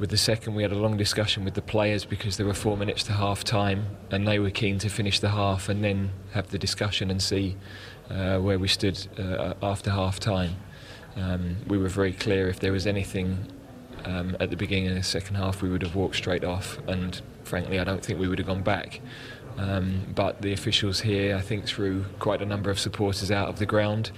With 0.00 0.08
the 0.08 0.16
second, 0.16 0.54
we 0.54 0.62
had 0.62 0.72
a 0.72 0.78
long 0.78 0.96
discussion 0.96 1.44
with 1.44 1.52
the 1.52 1.60
players 1.60 2.06
because 2.06 2.38
there 2.38 2.46
were 2.46 2.54
four 2.54 2.74
minutes 2.74 3.02
to 3.02 3.12
half 3.12 3.44
time, 3.44 3.98
and 4.10 4.26
they 4.26 4.38
were 4.38 4.50
keen 4.50 4.78
to 4.78 4.88
finish 4.88 5.20
the 5.20 5.28
half 5.28 5.68
and 5.68 5.84
then 5.84 6.12
have 6.32 6.48
the 6.48 6.58
discussion 6.58 7.10
and 7.10 7.20
see 7.22 7.58
uh, 8.08 8.38
where 8.38 8.58
we 8.58 8.66
stood 8.66 8.98
uh, 9.18 9.52
after 9.62 9.90
half 9.90 10.18
time. 10.18 10.56
Um, 11.16 11.56
we 11.66 11.76
were 11.76 11.88
very 11.88 12.14
clear 12.14 12.48
if 12.48 12.60
there 12.60 12.72
was 12.72 12.86
anything 12.86 13.46
um, 14.06 14.38
at 14.40 14.48
the 14.48 14.56
beginning 14.56 14.88
of 14.88 14.94
the 14.94 15.02
second 15.02 15.34
half, 15.34 15.60
we 15.60 15.68
would 15.68 15.82
have 15.82 15.94
walked 15.94 16.16
straight 16.16 16.44
off, 16.44 16.78
and 16.88 17.20
frankly, 17.44 17.78
I 17.78 17.84
don't 17.84 18.02
think 18.02 18.18
we 18.18 18.26
would 18.26 18.38
have 18.38 18.48
gone 18.48 18.62
back. 18.62 19.02
Um, 19.58 20.06
but 20.14 20.40
the 20.40 20.54
officials 20.54 21.00
here, 21.00 21.36
I 21.36 21.42
think, 21.42 21.66
threw 21.66 22.06
quite 22.18 22.40
a 22.40 22.46
number 22.46 22.70
of 22.70 22.80
supporters 22.80 23.30
out 23.30 23.50
of 23.50 23.58
the 23.58 23.66
ground, 23.66 24.12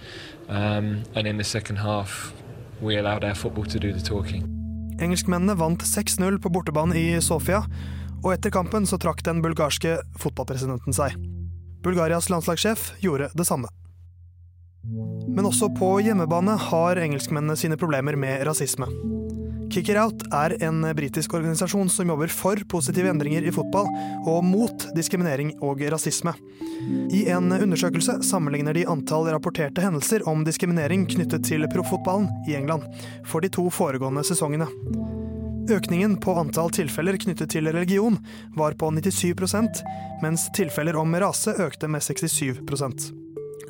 um, 0.48 1.02
and 1.16 1.26
in 1.26 1.38
the 1.38 1.44
second 1.44 1.76
half, 1.76 2.32
we 2.80 2.96
allowed 2.96 3.24
our 3.24 3.34
football 3.34 3.64
to 3.64 3.80
do 3.80 3.92
the 3.92 4.00
talking. 4.00 4.61
Engelskmennene 5.00 5.56
vant 5.58 5.82
6-0 5.86 6.40
på 6.42 6.52
bortebane 6.52 6.96
i 6.98 7.06
Sofia, 7.24 7.62
og 8.22 8.34
etter 8.34 8.52
kampen 8.54 8.86
så 8.86 8.98
trakk 9.00 9.22
den 9.26 9.40
bulgarske 9.44 9.96
fotballpresidenten 10.20 10.94
seg. 10.96 11.16
Bulgarias 11.82 12.28
landslagssjef 12.30 12.92
gjorde 13.02 13.30
det 13.34 13.46
samme. 13.48 13.70
Men 15.32 15.46
også 15.46 15.70
på 15.74 15.96
hjemmebane 16.02 16.56
har 16.68 16.98
engelskmennene 16.98 17.56
sine 17.58 17.78
problemer 17.78 18.18
med 18.18 18.44
rasisme. 18.46 18.88
Kick 19.72 19.88
It 19.88 19.96
Out 19.96 20.22
er 20.34 20.52
en 20.62 20.82
britisk 20.96 21.32
organisasjon 21.34 21.88
som 21.90 22.10
jobber 22.12 22.28
for 22.28 22.60
positive 22.68 23.08
endringer 23.08 23.46
i 23.48 23.52
fotball 23.54 23.86
og 24.28 24.44
mot 24.44 24.84
diskriminering 24.92 25.54
og 25.64 25.80
rasisme. 25.94 26.34
I 27.08 27.22
en 27.32 27.48
undersøkelse 27.56 28.18
sammenligner 28.28 28.76
de 28.76 28.84
antall 28.84 29.30
rapporterte 29.32 29.80
hendelser 29.80 30.26
om 30.28 30.44
diskriminering 30.44 31.06
knyttet 31.08 31.48
til 31.48 31.64
proffotballen 31.72 32.28
i 32.50 32.58
England 32.58 32.84
for 33.24 33.40
de 33.40 33.48
to 33.48 33.70
foregående 33.72 34.26
sesongene. 34.28 34.68
Økningen 35.72 36.18
på 36.20 36.36
antall 36.36 36.68
tilfeller 36.76 37.16
knyttet 37.24 37.54
til 37.56 37.72
religion 37.72 38.20
var 38.58 38.76
på 38.76 38.92
97% 38.92 39.80
mens 40.20 40.50
tilfeller 40.52 41.00
om 41.00 41.16
rase 41.16 41.56
økte 41.64 41.88
med 41.88 42.04
67% 42.04 43.12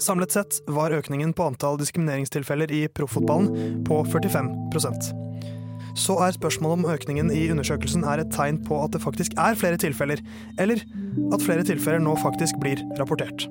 Samlet 0.02 0.34
sett 0.34 0.62
var 0.66 0.90
økningen 0.90 1.30
på 1.36 1.44
antall 1.46 1.76
diskrimineringstilfeller 1.78 2.72
i 2.74 2.88
proffotballen 2.90 3.84
på 3.86 4.02
45 4.10 4.48
Så 5.94 6.16
er 6.18 6.30
spørsmålet 6.32 6.84
om 6.84 6.92
økningen 6.92 7.30
i 7.30 7.50
undersøkelsen 7.52 8.04
er 8.04 8.22
et 8.22 8.32
tegn 8.32 8.62
på 8.64 8.78
at 8.84 8.92
det 8.94 9.02
faktisk 9.02 9.32
er 9.36 9.54
flere 9.54 9.76
tilfeller, 9.76 10.22
eller 10.58 10.80
at 11.32 11.42
flere 11.42 11.64
tilfeller 11.64 12.00
nå 12.00 12.16
faktisk 12.22 12.60
blir 12.62 12.80
rapportert. 13.00 13.48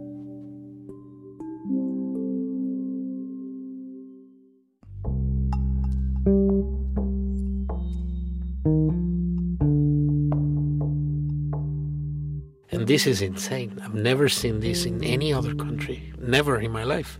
And 12.73 12.87
this 12.87 13.05
is 13.05 13.21
insane. 13.21 13.79
I've 13.83 13.93
never 13.93 14.27
seen 14.29 14.59
this 14.59 14.85
in 14.85 15.03
any 15.03 15.33
other 15.33 15.53
country. 15.53 16.13
Never 16.19 16.59
in 16.59 16.71
my 16.71 16.83
life. 16.83 17.19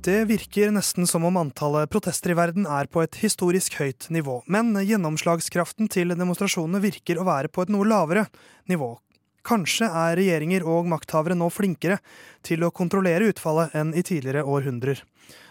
Det 0.00 0.24
virker 0.24 0.70
nesten 0.72 1.04
som 1.06 1.26
om 1.28 1.36
antallet 1.36 1.90
protester 1.92 2.32
i 2.32 2.34
verden 2.38 2.64
er 2.64 2.88
på 2.88 3.02
et 3.04 3.18
historisk 3.20 3.74
høyt 3.76 4.06
nivå, 4.08 4.38
men 4.48 4.72
gjennomslagskraften 4.80 5.90
til 5.92 6.14
demonstrasjonene 6.16 6.80
virker 6.80 7.20
å 7.20 7.26
være 7.28 7.50
på 7.52 7.66
et 7.66 7.72
noe 7.74 7.84
lavere 7.84 8.22
nivå. 8.72 8.94
Kanskje 9.44 9.90
er 9.92 10.16
regjeringer 10.16 10.64
og 10.64 10.88
makthavere 10.88 11.36
nå 11.36 11.50
flinkere 11.52 12.00
til 12.40 12.64
å 12.64 12.72
kontrollere 12.72 13.28
utfallet 13.28 13.76
enn 13.76 13.92
i 13.92 14.00
tidligere 14.00 14.46
århundrer. 14.48 15.04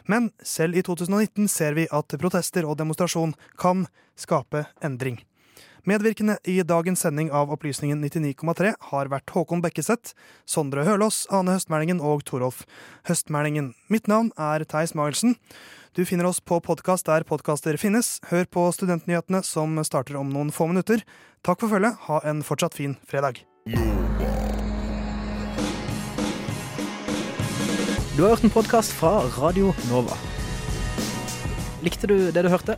Men 0.09 0.31
selv 0.41 0.81
i 0.81 0.85
2019 0.87 1.45
ser 1.45 1.77
vi 1.77 1.85
at 1.85 2.17
protester 2.17 2.65
og 2.65 2.79
demonstrasjon 2.81 3.37
kan 3.53 3.85
skape 4.17 4.65
endring. 4.81 5.21
Medvirkende 5.89 6.35
i 6.45 6.59
dagens 6.61 7.01
sending 7.01 7.31
av 7.33 7.49
Opplysningen 7.49 8.03
99,3 8.03 8.75
har 8.91 9.07
vært 9.09 9.31
Håkon 9.33 9.61
Bekkeseth, 9.63 10.11
Sondre 10.45 10.83
Hølås, 10.85 11.23
Ane 11.33 11.55
Høstmælingen 11.55 12.01
og 12.05 12.21
Torolf 12.27 12.59
Høstmælingen. 13.09 13.71
Mitt 13.89 14.05
navn 14.11 14.29
er 14.37 14.67
Theis 14.69 14.93
Magelsen. 14.93 15.33
Du 15.97 16.03
finner 16.05 16.29
oss 16.29 16.43
på 16.45 16.59
podkast 16.61 17.09
der 17.09 17.25
podkaster 17.25 17.79
finnes. 17.81 18.19
Hør 18.29 18.45
på 18.45 18.67
Studentnyhetene 18.75 19.41
som 19.47 19.79
starter 19.87 20.19
om 20.19 20.29
noen 20.29 20.53
få 20.53 20.69
minutter. 20.69 21.01
Takk 21.41 21.63
for 21.63 21.73
følget. 21.73 21.97
Ha 22.05 22.21
en 22.29 22.45
fortsatt 22.45 22.77
fin 22.77 22.93
fredag. 23.09 23.41
Du 28.13 28.21
har 28.27 28.35
hørt 28.35 28.45
en 28.45 28.53
podkast 28.53 28.93
fra 28.93 29.23
Radio 29.39 29.73
Nova. 29.89 30.21
Likte 31.81 32.05
du 32.11 32.17
det 32.29 32.45
du 32.45 32.53
hørte? 32.53 32.77